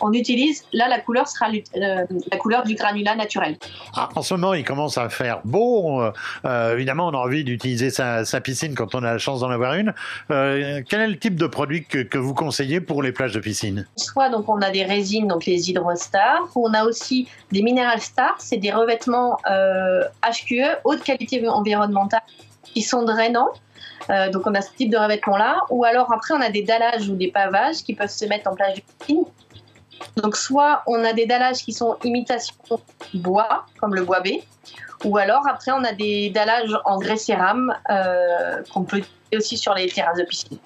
on 0.00 0.12
utilise, 0.12 0.64
là, 0.72 0.88
la 0.88 1.00
couleur 1.00 1.28
sera 1.28 1.46
euh, 1.50 2.06
la 2.30 2.38
couleur 2.38 2.64
du 2.64 2.74
granulat 2.74 3.14
naturel. 3.14 3.56
Ah, 3.94 4.08
en 4.14 4.22
ce 4.22 4.34
moment, 4.34 4.54
il 4.54 4.64
commence 4.64 4.98
à 4.98 5.08
faire 5.08 5.40
beau. 5.44 6.00
Euh, 6.00 6.12
euh, 6.44 6.74
évidemment, 6.74 7.08
on 7.08 7.12
a 7.12 7.18
envie 7.18 7.44
d'utiliser 7.44 7.90
sa, 7.90 8.24
piscine 8.40 8.74
quand 8.74 8.94
on 8.94 9.02
a 9.02 9.12
la 9.12 9.18
chance 9.18 9.40
d'en 9.40 9.50
avoir 9.50 9.74
une. 9.74 9.94
quel 10.28 11.00
est 11.00 11.08
le 11.08 11.18
type 11.18 11.36
de 11.36 11.46
produit 11.46 11.84
que, 11.84 12.18
vous 12.18 12.34
conseillez 12.34 12.80
pour 12.80 13.02
les 13.02 13.12
plages 13.12 13.32
de 13.32 13.40
piscine? 13.40 13.86
Soit 13.96 14.30
donc 14.30 14.48
on 14.48 14.60
a 14.62 14.70
des 14.70 14.84
résines, 14.84 15.28
donc 15.28 15.46
les 15.46 15.70
Hydrostar. 15.70 16.48
On 16.54 16.72
a 16.74 16.84
aussi 16.84 17.28
des 17.52 17.62
Mineral 17.62 18.00
Star, 18.00 18.34
c'est 18.38 18.56
des 18.56 18.72
revêtements 18.72 19.38
HQE, 19.46 20.80
haute 20.84 21.02
qualité 21.02 21.46
environnementale, 21.48 22.22
qui 22.64 22.82
sont 22.82 23.04
drainants. 23.04 23.52
donc 24.32 24.46
on 24.46 24.54
a 24.54 24.60
ce 24.60 24.72
type 24.76 24.90
de 24.90 24.98
revêtement-là. 24.98 25.60
Ou 25.70 25.84
alors 25.84 26.12
après, 26.12 26.34
on 26.34 26.40
a 26.40 26.50
des 26.50 26.62
dallages 26.62 27.08
ou 27.08 27.16
des 27.16 27.30
pavages 27.30 27.82
qui 27.84 27.94
peuvent 27.94 28.10
se 28.10 28.24
mettre 28.26 28.50
en 28.50 28.54
plage 28.54 28.76
de 28.76 28.82
piscine 28.98 29.24
donc 30.16 30.36
soit 30.36 30.82
on 30.86 31.04
a 31.04 31.12
des 31.12 31.26
dallages 31.26 31.58
qui 31.58 31.72
sont 31.72 31.96
imitation 32.04 32.54
bois, 33.14 33.66
comme 33.80 33.94
le 33.94 34.02
bois 34.04 34.20
B, 34.20 34.28
ou 35.04 35.16
alors 35.18 35.46
après 35.48 35.72
on 35.72 35.84
a 35.84 35.92
des 35.92 36.30
dallages 36.30 36.76
en 36.84 36.98
grès 36.98 37.16
cérame 37.16 37.74
euh, 37.90 38.62
qu'on 38.72 38.84
peut 38.84 39.02
aussi 39.34 39.56
sur 39.56 39.74
les 39.74 39.88
terrasses 39.88 40.18
de 40.18 40.24
piscine. 40.24 40.58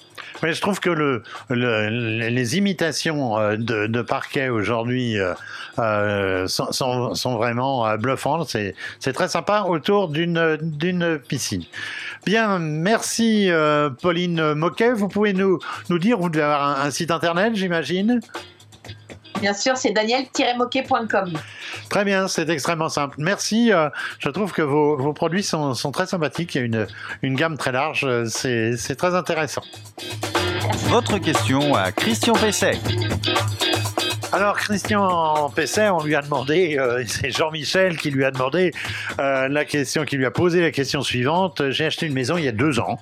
Oui, 0.43 0.53
je 0.53 0.61
trouve 0.61 0.81
que 0.81 0.91
le, 0.91 1.23
les 1.49 2.57
imitations 2.57 3.39
euh, 3.39 3.57
de, 3.57 4.03
parquet 4.03 4.49
aujourd'hui 4.49 5.17
euh, 5.79 6.47
sont, 6.47 7.15
sont, 7.15 7.37
vraiment 7.37 7.97
bluffantes. 7.97 8.49
C'est 8.49 9.13
très 9.13 9.29
sympa 9.29 9.65
autour 9.67 10.09
d'une 10.09 11.21
piscine. 11.27 11.65
Bien, 12.25 12.59
merci 12.59 13.51
Pauline 14.03 14.55
Moquet. 14.55 14.93
Vous 14.93 15.09
pouvez 15.09 15.33
nous 15.33 15.59
dire, 15.99 16.19
vous 16.19 16.29
devez 16.29 16.45
avoir 16.45 16.81
un 16.81 16.91
site 16.91 17.11
internet, 17.11 17.55
j'imagine? 17.55 18.21
Bien 19.41 19.55
sûr, 19.55 19.77
c'est 19.77 19.93
daniel-moquet.com. 19.93 21.33
Très 21.89 22.05
bien, 22.05 22.29
c'est 22.29 22.49
extrêmement 22.49 22.89
simple. 22.89 23.17
Merci. 23.19 23.73
Euh, 23.73 23.89
je 24.19 24.29
trouve 24.29 24.53
que 24.53 24.63
vos, 24.63 25.13
produits 25.13 25.43
sont, 25.43 25.75
très 25.93 26.07
sympathiques. 26.07 26.55
Il 26.55 26.59
y 26.59 26.61
a 26.63 26.65
une, 26.65 26.87
une 27.23 27.35
gamme 27.35 27.57
très 27.57 27.73
large. 27.73 28.07
C'est 28.27 28.97
très 28.97 29.15
intéressant. 29.15 29.63
Votre 30.89 31.19
question 31.19 31.75
à 31.75 31.93
Christian 31.93 32.35
Pesset. 32.35 32.79
Alors 34.33 34.57
Christian 34.57 35.51
Pesset, 35.51 35.89
on 35.89 36.05
lui 36.05 36.15
a 36.15 36.23
demandé, 36.23 36.77
euh, 36.79 37.03
c'est 37.07 37.33
Jean-Michel 37.33 37.97
qui 37.97 38.13
lui 38.13 38.25
a 38.25 38.31
demandé 38.31 38.71
euh, 39.19 39.49
la 39.49 39.65
question, 39.65 40.05
qui 40.05 40.17
lui 40.17 40.25
a 40.25 40.31
posé 40.31 40.61
la 40.61 40.71
question 40.71 41.03
suivante. 41.03 41.71
J'ai 41.71 41.87
acheté 41.87 42.07
une 42.07 42.13
maison 42.13 42.39
il 42.39 42.45
y 42.45 42.49
a 42.49 42.53
deux 42.53 42.79
ans, 42.79 43.01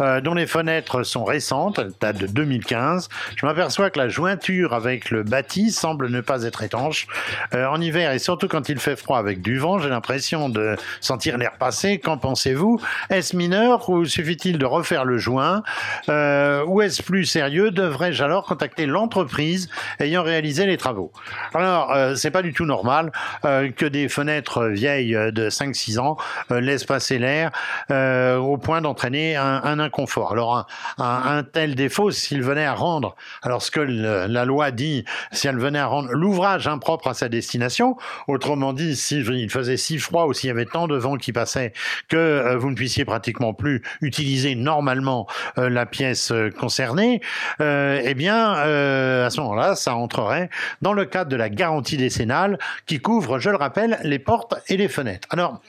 euh, 0.00 0.22
dont 0.22 0.32
les 0.32 0.46
fenêtres 0.46 1.02
sont 1.02 1.24
récentes, 1.24 1.78
elles 1.78 1.92
datent 2.00 2.16
de 2.16 2.26
2015. 2.26 3.10
Je 3.36 3.44
m'aperçois 3.44 3.90
que 3.90 3.98
la 3.98 4.08
jointure 4.08 4.72
avec 4.72 5.10
le 5.10 5.22
bâti 5.22 5.72
semble 5.72 6.08
ne 6.08 6.22
pas 6.22 6.44
être 6.44 6.62
étanche. 6.62 7.06
en 7.52 7.80
hiver 7.80 8.10
et 8.10 8.18
surtout 8.18 8.48
quand 8.48 8.70
il 8.70 8.78
fait 8.78 8.96
froid 8.96 9.18
avec 9.18 9.42
du 9.42 9.58
vent, 9.58 9.78
j'ai 9.78 9.90
l'impression 9.90 10.48
de 10.48 10.76
sentir 11.02 11.36
l'air 11.36 11.52
passer. 11.58 11.98
Qu'en 11.98 12.16
pensez-vous? 12.16 12.80
Est-ce 13.10 13.36
mineur 13.36 13.90
ou 13.90 14.06
suffit-il 14.06 14.56
de 14.56 14.64
refaire 14.64 15.04
le 15.04 15.18
joint? 15.18 15.62
Ou 16.08 16.80
est-ce 16.80 17.02
plus 17.02 17.26
sérieux? 17.26 17.70
Devrais-je 17.70 18.24
alors 18.24 18.46
contacter 18.46 18.86
l'entreprise 18.86 19.68
ayant 20.00 20.22
réalisé 20.22 20.61
les 20.66 20.76
travaux. 20.76 21.12
Alors, 21.54 21.92
euh, 21.92 22.14
c'est 22.14 22.30
pas 22.30 22.42
du 22.42 22.52
tout 22.52 22.64
normal 22.64 23.12
euh, 23.44 23.70
que 23.70 23.86
des 23.86 24.08
fenêtres 24.08 24.66
vieilles 24.66 25.12
de 25.12 25.50
5-6 25.50 25.98
ans 25.98 26.16
euh, 26.50 26.60
laissent 26.60 26.84
passer 26.84 27.18
l'air 27.18 27.50
au 27.90 28.56
point 28.56 28.80
d'entraîner 28.80 29.36
un, 29.36 29.78
inconfort. 29.78 30.32
Alors, 30.32 30.66
un, 30.98 31.42
tel 31.42 31.74
défaut, 31.74 32.10
s'il 32.10 32.42
venait 32.42 32.64
à 32.64 32.74
rendre, 32.74 33.16
alors 33.42 33.62
ce 33.62 33.70
que 33.70 33.80
la 33.80 34.44
loi 34.44 34.70
dit, 34.70 35.04
si 35.30 35.48
elle 35.48 35.58
venait 35.58 35.78
à 35.78 35.86
rendre 35.86 36.10
l'ouvrage 36.12 36.66
impropre 36.68 37.08
à 37.08 37.14
sa 37.14 37.28
destination, 37.28 37.96
autrement 38.28 38.72
dit, 38.72 38.96
s'il 38.96 39.50
faisait 39.50 39.76
si 39.76 39.98
froid 39.98 40.26
ou 40.26 40.32
s'il 40.32 40.48
y 40.48 40.50
avait 40.50 40.66
tant 40.66 40.88
de 40.88 40.96
vent 40.96 41.16
qui 41.16 41.32
passait 41.32 41.72
que 42.08 42.54
vous 42.56 42.70
ne 42.70 42.74
puissiez 42.74 43.04
pratiquement 43.04 43.52
plus 43.52 43.82
utiliser 44.00 44.54
normalement 44.54 45.26
la 45.56 45.86
pièce 45.86 46.32
concernée, 46.58 47.20
eh 47.60 48.14
bien, 48.14 48.52
à 48.52 49.30
ce 49.30 49.40
moment-là, 49.40 49.74
ça 49.74 49.94
entrerait 49.94 50.48
dans 50.80 50.92
le 50.92 51.04
cadre 51.04 51.30
de 51.30 51.36
la 51.36 51.48
garantie 51.48 51.96
décennale 51.96 52.58
qui 52.86 53.00
couvre, 53.00 53.38
je 53.38 53.50
le 53.50 53.56
rappelle, 53.56 53.98
les 54.02 54.18
portes 54.18 54.54
et 54.68 54.76
les 54.76 54.88
fenêtres. 54.88 55.28
Alors, 55.30 55.60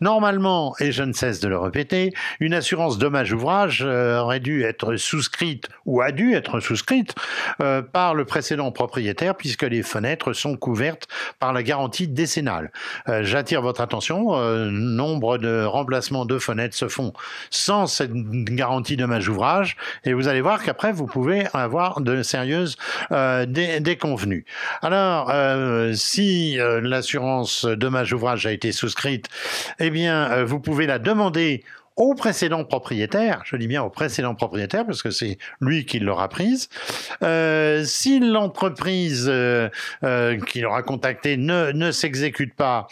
normalement, 0.00 0.74
et 0.80 0.92
je 0.92 1.02
ne 1.02 1.12
cesse 1.12 1.40
de 1.40 1.48
le 1.48 1.58
répéter, 1.58 2.12
une 2.40 2.54
assurance 2.54 2.98
dommage 2.98 3.32
ouvrage 3.32 3.82
euh, 3.84 4.18
aurait 4.18 4.40
dû 4.40 4.64
être 4.64 4.96
souscrite 4.96 5.68
ou 5.84 6.00
a 6.00 6.12
dû 6.12 6.34
être 6.34 6.60
souscrite 6.60 7.14
euh, 7.60 7.82
par 7.82 8.14
le 8.14 8.24
précédent 8.24 8.70
propriétaire 8.72 9.34
puisque 9.34 9.62
les 9.62 9.82
fenêtres 9.82 10.32
sont 10.32 10.56
couvertes 10.56 11.08
par 11.38 11.52
la 11.52 11.62
garantie 11.62 12.08
décennale. 12.08 12.70
Euh, 13.08 13.22
j'attire 13.22 13.62
votre 13.62 13.80
attention, 13.80 14.36
nombre 14.70 15.38
de 15.38 15.64
remplacements 15.64 16.24
de 16.24 16.38
fenêtres 16.38 16.76
se 16.76 16.88
font 16.88 17.12
sans 17.50 17.86
cette 17.86 18.12
garantie 18.12 18.96
dommage 18.96 19.28
ouvrage 19.28 19.76
et 20.04 20.12
vous 20.12 20.28
allez 20.28 20.40
voir 20.40 20.62
qu'après 20.62 20.92
vous 20.92 21.06
pouvez 21.06 21.46
avoir 21.52 22.00
de 22.00 22.22
sérieuses 22.22 22.76
déconvenues. 23.10 24.25
Alors, 24.82 25.30
euh, 25.30 25.92
si 25.94 26.58
euh, 26.58 26.80
l'assurance 26.80 27.64
dommage 27.64 28.12
ouvrage 28.12 28.46
a 28.46 28.52
été 28.52 28.72
souscrite, 28.72 29.28
eh 29.78 29.90
bien, 29.90 30.30
euh, 30.30 30.44
vous 30.44 30.60
pouvez 30.60 30.86
la 30.86 30.98
demander 30.98 31.62
au 31.96 32.14
précédent 32.14 32.62
propriétaire, 32.62 33.40
je 33.46 33.56
dis 33.56 33.66
bien 33.66 33.82
au 33.82 33.88
précédent 33.88 34.34
propriétaire 34.34 34.84
parce 34.84 35.02
que 35.02 35.10
c'est 35.10 35.38
lui 35.62 35.86
qui 35.86 35.98
l'aura 35.98 36.28
prise. 36.28 36.68
si 37.86 38.20
l'entreprise 38.20 39.32
qui 40.46 40.60
l'aura 40.60 40.82
contacté 40.82 41.38
ne, 41.38 41.72
ne 41.72 41.90
s'exécute 41.92 42.54
pas, 42.54 42.86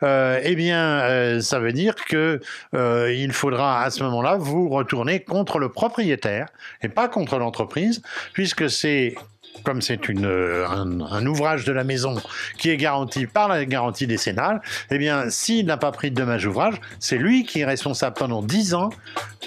eh 0.00 0.54
bien, 0.56 1.38
ça 1.42 1.58
veut 1.58 1.74
dire 1.74 1.96
que 1.96 2.40
il 2.72 3.34
faudra 3.34 3.82
à 3.82 3.90
ce 3.90 4.02
moment-là 4.04 4.38
vous 4.38 4.70
retourner 4.70 5.20
contre 5.20 5.58
le 5.58 5.68
propriétaire 5.68 6.46
et 6.80 6.88
pas 6.88 7.08
contre 7.08 7.36
l'entreprise, 7.36 8.00
puisque 8.32 8.70
c'est 8.70 9.16
comme 9.64 9.82
c'est 9.82 10.00
un, 10.10 11.00
un, 11.00 11.26
ouvrage 11.26 11.64
de 11.64 11.72
la 11.72 11.84
maison 11.84 12.16
qui 12.58 12.70
est 12.70 12.76
garanti 12.76 13.26
par 13.26 13.48
la 13.48 13.64
garantie 13.64 14.06
décennale, 14.06 14.60
eh 14.90 14.98
bien, 14.98 15.30
s'il 15.30 15.66
n'a 15.66 15.76
pas 15.76 15.92
pris 15.92 16.10
de 16.10 16.16
dommage 16.16 16.46
ouvrage, 16.46 16.74
c'est 17.00 17.18
lui 17.18 17.44
qui 17.44 17.60
est 17.60 17.64
responsable 17.64 18.16
pendant 18.16 18.42
10 18.42 18.74
ans 18.74 18.90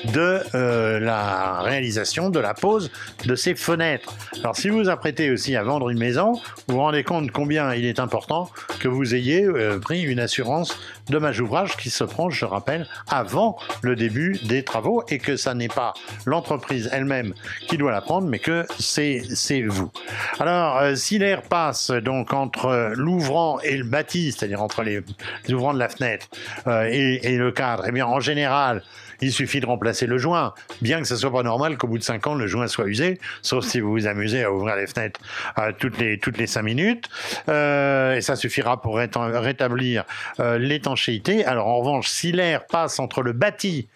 de 0.05 0.39
euh, 0.55 0.99
la 0.99 1.61
réalisation 1.61 2.29
de 2.29 2.39
la 2.39 2.53
pose 2.53 2.91
de 3.25 3.35
ces 3.35 3.55
fenêtres. 3.55 4.15
Alors, 4.39 4.55
si 4.55 4.69
vous 4.69 4.79
vous 4.79 4.89
apprêtez 4.89 5.29
aussi 5.31 5.55
à 5.55 5.63
vendre 5.63 5.89
une 5.89 5.99
maison, 5.99 6.33
vous 6.67 6.75
vous 6.75 6.79
rendez 6.79 7.03
compte 7.03 7.31
combien 7.31 7.73
il 7.73 7.85
est 7.85 7.99
important 7.99 8.49
que 8.79 8.87
vous 8.87 9.13
ayez 9.15 9.43
euh, 9.43 9.79
pris 9.79 10.01
une 10.01 10.19
assurance 10.19 10.77
dommage 11.09 11.41
ouvrage 11.41 11.75
qui 11.77 11.89
se 11.89 12.03
prend, 12.03 12.29
je 12.29 12.45
rappelle, 12.45 12.87
avant 13.09 13.57
le 13.81 13.95
début 13.95 14.39
des 14.43 14.63
travaux 14.63 15.03
et 15.09 15.17
que 15.17 15.35
ça 15.35 15.53
n'est 15.53 15.67
pas 15.67 15.93
l'entreprise 16.25 16.89
elle-même 16.91 17.33
qui 17.67 17.77
doit 17.77 17.91
la 17.91 18.01
prendre, 18.01 18.27
mais 18.27 18.39
que 18.39 18.65
c'est 18.79 19.61
vous. 19.67 19.91
Alors, 20.39 20.77
euh, 20.77 20.95
si 20.95 21.17
l'air 21.19 21.41
passe 21.41 21.91
donc 21.91 22.33
entre 22.33 22.93
l'ouvrant 22.95 23.59
et 23.61 23.77
le 23.77 23.83
bâti, 23.83 24.31
c'est-à-dire 24.31 24.61
entre 24.61 24.83
les, 24.83 25.01
ouvrants 25.49 25.73
de 25.73 25.79
la 25.79 25.89
fenêtre 25.89 26.27
euh, 26.67 26.87
et, 26.89 27.33
et, 27.33 27.37
le 27.37 27.51
cadre, 27.51 27.83
eh 27.87 27.91
bien, 27.91 28.05
en 28.05 28.19
général, 28.19 28.83
il 29.21 29.31
suffit 29.31 29.59
de 29.59 29.65
remplacer 29.65 30.05
le 30.05 30.17
joint, 30.17 30.53
bien 30.81 31.01
que 31.01 31.07
ce 31.07 31.15
soit 31.15 31.31
pas 31.31 31.43
normal 31.43 31.77
qu'au 31.77 31.87
bout 31.87 31.97
de 31.97 32.03
5 32.03 32.27
ans, 32.27 32.35
le 32.35 32.47
joint 32.47 32.67
soit 32.67 32.85
usé, 32.85 33.19
sauf 33.41 33.65
si 33.65 33.79
vous 33.79 33.91
vous 33.91 34.07
amusez 34.07 34.43
à 34.43 34.51
ouvrir 34.51 34.75
les 34.75 34.87
fenêtres 34.87 35.19
euh, 35.57 35.71
toutes 35.77 35.97
les 35.97 36.17
toutes 36.19 36.37
les 36.37 36.47
5 36.47 36.61
minutes. 36.61 37.09
Euh, 37.47 38.15
et 38.15 38.21
ça 38.21 38.35
suffira 38.35 38.81
pour 38.81 38.97
rétablir 38.97 40.05
euh, 40.39 40.57
l'étanchéité. 40.57 41.45
Alors 41.45 41.67
en 41.67 41.77
revanche, 41.79 42.07
si 42.07 42.31
l'air 42.31 42.65
passe 42.65 42.99
entre 42.99 43.21
le 43.21 43.33
bâti 43.33 43.87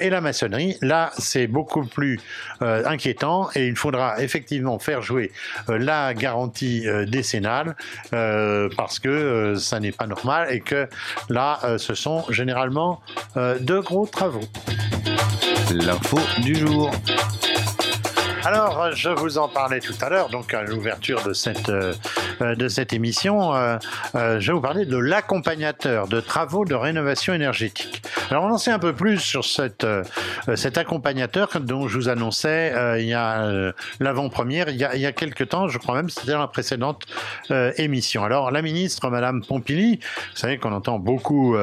et 0.00 0.10
la 0.10 0.20
maçonnerie, 0.20 0.76
là, 0.80 1.10
c'est 1.18 1.46
beaucoup 1.46 1.84
plus 1.84 2.20
inquiétant 2.60 3.48
et 3.54 3.66
il 3.66 3.76
faudra 3.76 4.22
effectivement 4.22 4.78
faire 4.78 5.02
jouer 5.02 5.32
la 5.68 6.14
garantie 6.14 6.86
décennale 7.06 7.76
parce 8.10 8.98
que 8.98 9.54
ça 9.56 9.80
n'est 9.80 9.92
pas 9.92 10.06
normal 10.06 10.48
et 10.50 10.60
que 10.60 10.88
là, 11.28 11.60
ce 11.78 11.94
sont 11.94 12.24
généralement 12.30 13.00
de 13.36 13.78
gros 13.80 14.06
travaux. 14.06 14.48
L'info 15.72 16.18
du 16.42 16.54
jour. 16.54 16.90
Alors, 18.46 18.92
je 18.92 19.08
vous 19.08 19.38
en 19.38 19.48
parlais 19.48 19.80
tout 19.80 19.96
à 20.00 20.08
l'heure, 20.08 20.28
donc 20.28 20.54
à 20.54 20.62
l'ouverture 20.62 21.20
de 21.24 21.32
cette, 21.32 21.68
euh, 21.68 21.92
de 22.40 22.68
cette 22.68 22.92
émission, 22.92 23.52
euh, 23.56 23.76
euh, 24.14 24.38
je 24.38 24.46
vais 24.46 24.52
vous 24.52 24.60
parler 24.60 24.86
de 24.86 24.96
l'accompagnateur 24.96 26.06
de 26.06 26.20
travaux 26.20 26.64
de 26.64 26.76
rénovation 26.76 27.34
énergétique. 27.34 28.02
Alors, 28.30 28.44
on 28.44 28.52
en 28.52 28.58
sait 28.58 28.70
un 28.70 28.78
peu 28.78 28.92
plus 28.92 29.18
sur 29.18 29.44
cette, 29.44 29.84
cet 30.54 30.78
accompagnateur 30.78 31.58
dont 31.58 31.88
je 31.88 31.98
vous 31.98 32.08
annonçais 32.08 32.72
il 33.00 33.06
y 33.06 33.14
a 33.14 33.72
l'avant-première, 33.98 34.68
il, 34.68 34.88
il 34.94 35.00
y 35.00 35.06
a 35.06 35.12
quelques 35.12 35.48
temps, 35.48 35.66
je 35.66 35.78
crois 35.78 35.96
même, 35.96 36.08
c'était 36.08 36.32
dans 36.32 36.38
la 36.38 36.46
précédente 36.46 37.04
émission. 37.50 38.24
Alors, 38.24 38.52
la 38.52 38.62
ministre, 38.62 39.10
Madame 39.10 39.44
Pompili, 39.44 39.96
vous 39.96 40.36
savez 40.36 40.58
qu'on 40.58 40.72
entend 40.72 41.00
beaucoup 41.00 41.56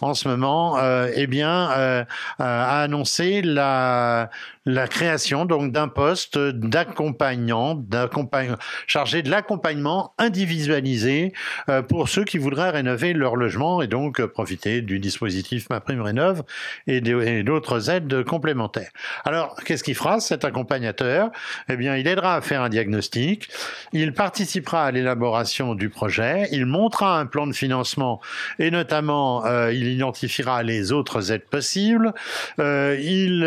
en 0.00 0.14
ce 0.14 0.28
moment, 0.28 0.78
eh 1.14 1.26
bien, 1.26 2.04
a 2.38 2.80
annoncé 2.80 3.42
la, 3.42 4.30
la 4.68 4.86
création 4.86 5.46
donc 5.46 5.72
d'un 5.72 5.88
poste 5.88 6.27
d'accompagnant, 6.36 7.74
d'accompagnant 7.74 8.56
chargé 8.86 9.22
de 9.22 9.30
l'accompagnement 9.30 10.14
individualisé 10.18 11.32
euh, 11.68 11.82
pour 11.82 12.08
ceux 12.08 12.24
qui 12.24 12.38
voudraient 12.38 12.70
rénover 12.70 13.12
leur 13.12 13.36
logement 13.36 13.82
et 13.82 13.86
donc 13.86 14.20
euh, 14.20 14.28
profiter 14.28 14.82
du 14.82 14.98
dispositif 14.98 15.68
Ma 15.70 15.80
Prime 15.80 16.00
Rénove 16.00 16.42
et 16.86 17.00
d'autres 17.00 17.90
aides 17.90 18.24
complémentaires. 18.24 18.90
Alors, 19.24 19.56
qu'est-ce 19.64 19.84
qu'il 19.84 19.94
fera 19.94 20.20
cet 20.20 20.44
accompagnateur? 20.44 21.30
Eh 21.68 21.76
bien, 21.76 21.96
il 21.96 22.06
aidera 22.06 22.36
à 22.36 22.40
faire 22.40 22.62
un 22.62 22.68
diagnostic, 22.68 23.48
il 23.92 24.12
participera 24.12 24.86
à 24.86 24.90
l'élaboration 24.90 25.74
du 25.74 25.88
projet, 25.88 26.48
il 26.52 26.66
montrera 26.66 27.18
un 27.18 27.26
plan 27.26 27.46
de 27.46 27.52
financement 27.52 28.20
et 28.58 28.70
notamment 28.70 29.44
euh, 29.46 29.72
il 29.72 29.88
identifiera 29.88 30.62
les 30.62 30.92
autres 30.92 31.32
aides 31.32 31.46
possibles, 31.48 32.12
il 32.58 33.44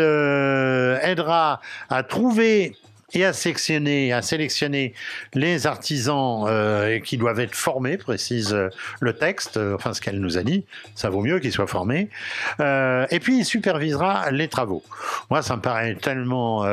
aidera 1.02 1.60
à 1.88 2.02
trouver 2.02 2.71
et 3.14 3.24
à 3.24 3.32
sélectionner, 3.32 4.12
à 4.12 4.22
sélectionner 4.22 4.94
les 5.34 5.66
artisans 5.66 6.44
euh, 6.46 6.98
qui 7.00 7.16
doivent 7.16 7.40
être 7.40 7.54
formés, 7.54 7.96
précise 7.96 8.52
euh, 8.54 8.68
le 9.00 9.12
texte, 9.12 9.56
euh, 9.56 9.74
enfin 9.74 9.94
ce 9.94 10.00
qu'elle 10.00 10.20
nous 10.20 10.38
a 10.38 10.42
dit, 10.42 10.64
ça 10.94 11.10
vaut 11.10 11.22
mieux 11.22 11.38
qu'ils 11.38 11.52
soient 11.52 11.66
formés. 11.66 12.08
et 12.60 13.20
puis 13.20 13.38
il 13.38 13.44
supervisera 13.44 14.30
les 14.30 14.48
travaux. 14.48 14.82
Moi, 15.30 15.42
ça 15.42 15.56
me 15.56 15.62
paraît 15.62 15.94
tellement 15.94 16.64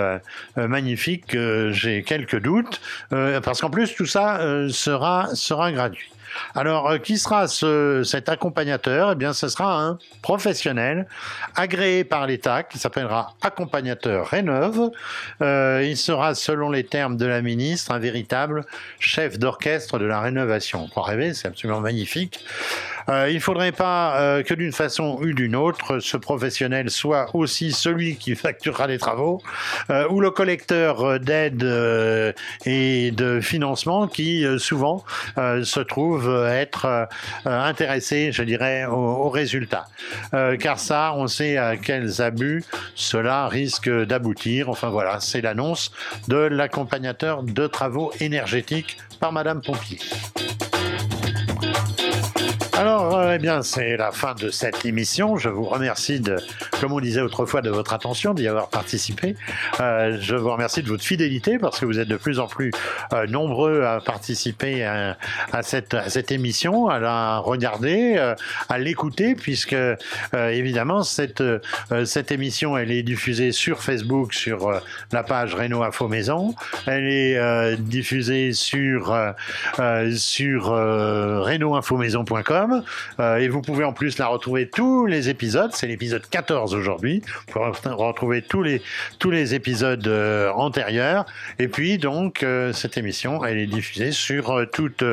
magnifique 0.56 1.28
que 1.28 1.71
j'ai 1.71 2.04
quelques 2.04 2.39
doutes, 2.39 2.82
parce 3.10 3.62
qu'en 3.62 3.69
plus 3.69 3.93
tout 3.95 4.06
ça 4.06 4.39
sera 4.69 5.30
sera 5.34 5.71
gratuit. 5.71 6.12
Alors, 6.55 6.89
euh, 6.89 6.97
qui 6.97 7.17
sera 7.17 7.47
cet 7.47 8.29
accompagnateur? 8.29 9.11
Eh 9.11 9.15
bien, 9.15 9.33
ce 9.33 9.47
sera 9.47 9.81
un 9.81 9.99
professionnel 10.21 11.07
agréé 11.55 12.03
par 12.03 12.27
l'État 12.27 12.63
qui 12.63 12.77
s'appellera 12.77 13.33
accompagnateur 13.41 14.27
Rénove. 14.27 14.91
Euh, 15.41 15.83
il 15.85 15.97
sera, 15.97 16.35
selon 16.35 16.69
les 16.69 16.83
termes 16.83 17.17
de 17.17 17.25
la 17.25 17.41
ministre, 17.41 17.91
un 17.91 17.99
véritable 17.99 18.65
chef 18.99 19.39
d'orchestre 19.39 19.99
de 19.99 20.05
la 20.05 20.19
rénovation. 20.19 20.87
Pour 20.93 21.07
rêver, 21.07 21.33
c'est 21.33 21.47
absolument 21.47 21.81
magnifique. 21.81 22.43
Euh, 23.07 23.29
il 23.29 23.35
ne 23.35 23.39
faudrait 23.39 23.71
pas 23.71 24.43
que 24.43 24.53
d'une 24.53 24.71
façon 24.71 25.17
ou 25.19 25.33
d'une 25.33 25.55
autre, 25.55 25.99
ce 25.99 26.17
professionnel 26.17 26.89
soit 26.89 27.27
aussi 27.33 27.71
celui 27.71 28.17
qui 28.17 28.35
facturera 28.35 28.87
les 28.87 28.97
travaux 28.97 29.41
ou 30.09 30.21
le 30.21 30.29
collecteur 30.29 31.19
d'aide 31.19 31.63
et 32.65 33.11
de 33.11 33.39
financement 33.41 34.07
qui 34.07 34.45
souvent 34.57 35.03
se 35.37 35.79
trouve 35.79 36.18
être 36.27 37.08
intéressé, 37.45 38.32
je 38.32 38.43
dirais, 38.43 38.86
au, 38.86 39.29
résultat. 39.29 39.86
car 40.60 40.79
ça, 40.79 41.13
on 41.15 41.27
sait 41.27 41.58
à 41.58 41.77
quels 41.77 42.21
abus 42.21 42.63
cela 42.95 43.47
risque 43.47 43.89
d'aboutir. 43.89 44.69
Enfin 44.69 44.89
voilà, 44.89 45.19
c'est 45.19 45.41
l'annonce 45.41 45.91
de 46.27 46.38
l'accompagnateur 46.38 47.43
de 47.43 47.67
travaux 47.67 48.12
énergétiques 48.19 48.97
par 49.19 49.32
Madame 49.32 49.62
Pompier. 49.62 49.99
Alors, 53.29 53.29
euh, 53.29 53.35
eh 53.35 53.39
bien, 53.39 53.61
c'est 53.61 53.97
la 53.97 54.11
fin 54.11 54.33
de 54.33 54.49
cette 54.49 54.85
émission. 54.85 55.37
Je 55.37 55.49
vous 55.49 55.65
remercie 55.65 56.19
de, 56.19 56.37
comme 56.81 56.93
on 56.93 56.99
disait 56.99 57.21
autrefois, 57.21 57.61
de 57.61 57.69
votre 57.69 57.93
attention, 57.93 58.33
d'y 58.33 58.47
avoir 58.47 58.69
participé. 58.69 59.35
Euh, 59.79 60.17
je 60.19 60.35
vous 60.35 60.51
remercie 60.51 60.81
de 60.81 60.87
votre 60.87 61.03
fidélité 61.03 61.59
parce 61.59 61.79
que 61.79 61.85
vous 61.85 61.99
êtes 61.99 62.07
de 62.07 62.17
plus 62.17 62.39
en 62.39 62.47
plus 62.47 62.71
euh, 63.13 63.27
nombreux 63.27 63.83
à 63.83 64.01
participer 64.01 64.83
à, 64.83 65.15
cette, 65.61 66.31
émission, 66.31 66.87
à 66.87 66.97
la 66.99 67.37
regarder, 67.37 68.33
à 68.69 68.77
l'écouter, 68.77 69.35
puisque 69.35 69.75
évidemment 70.33 71.03
cette, 71.03 71.41
émission, 72.31 72.77
elle 72.77 72.91
est 72.91 73.03
diffusée 73.03 73.51
sur 73.51 73.83
Facebook, 73.83 74.33
sur 74.33 74.81
la 75.11 75.23
page 75.23 75.55
Renault 75.55 75.83
Info 75.83 76.07
Maison. 76.07 76.55
Elle 76.87 77.07
est 77.07 77.75
diffusée 77.77 78.53
sur 78.53 79.17
sur 80.09 80.65
Renaultinfomaison.com 80.65 82.83
euh, 83.19 83.38
et 83.38 83.47
vous 83.47 83.62
pouvez 83.62 83.84
en 83.84 83.93
plus 83.93 84.17
la 84.17 84.27
retrouver 84.27 84.69
tous 84.69 85.05
les 85.05 85.29
épisodes. 85.29 85.71
C'est 85.73 85.88
l'épisode 85.88 86.27
14 86.29 86.73
aujourd'hui. 86.73 87.21
Vous 87.47 87.53
pouvez 87.53 87.93
retrouver 87.93 88.41
tous 88.41 88.63
les, 88.63 88.82
tous 89.19 89.32
les 89.32 89.55
épisodes 89.55 90.08
euh, 90.08 90.51
antérieurs. 90.51 91.25
Et 91.60 91.67
puis, 91.67 91.97
donc, 91.97 92.43
euh, 92.43 92.73
cette 92.73 92.97
émission, 92.97 93.43
elle 93.43 93.58
est 93.58 93.67
diffusée 93.67 94.12
sur 94.12 94.65
toutes 94.71 95.03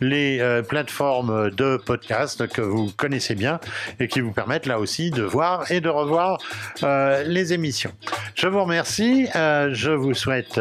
les 0.00 0.62
plateformes 0.68 1.50
de 1.50 1.76
podcast 1.76 2.46
que 2.48 2.60
vous 2.60 2.90
connaissez 2.96 3.34
bien 3.34 3.60
et 4.00 4.08
qui 4.08 4.20
vous 4.20 4.32
permettent 4.32 4.66
là 4.66 4.78
aussi 4.78 5.10
de 5.10 5.22
voir 5.22 5.70
et 5.70 5.80
de 5.80 5.88
revoir 5.88 6.38
les 6.82 7.52
émissions. 7.52 7.92
Je 8.34 8.46
vous 8.46 8.62
remercie. 8.62 9.28
je 9.34 9.90
vous 9.90 10.14
souhaite 10.14 10.60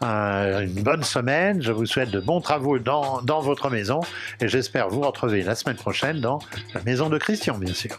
une 0.00 0.82
bonne 0.82 1.02
semaine. 1.02 1.62
Je 1.62 1.72
vous 1.72 1.86
souhaite 1.86 2.10
de 2.10 2.20
bons 2.20 2.40
travaux 2.40 2.78
dans, 2.78 3.20
dans 3.22 3.40
votre 3.40 3.70
maison 3.70 4.00
et 4.40 4.48
j'espère 4.48 4.88
vous 4.88 5.02
retrouver 5.02 5.42
la 5.42 5.54
semaine 5.54 5.76
prochaine 5.76 6.20
dans 6.20 6.37
la 6.74 6.82
maison 6.82 7.08
de 7.08 7.18
Christian, 7.18 7.58
bien 7.58 7.74
sûr. 7.74 7.98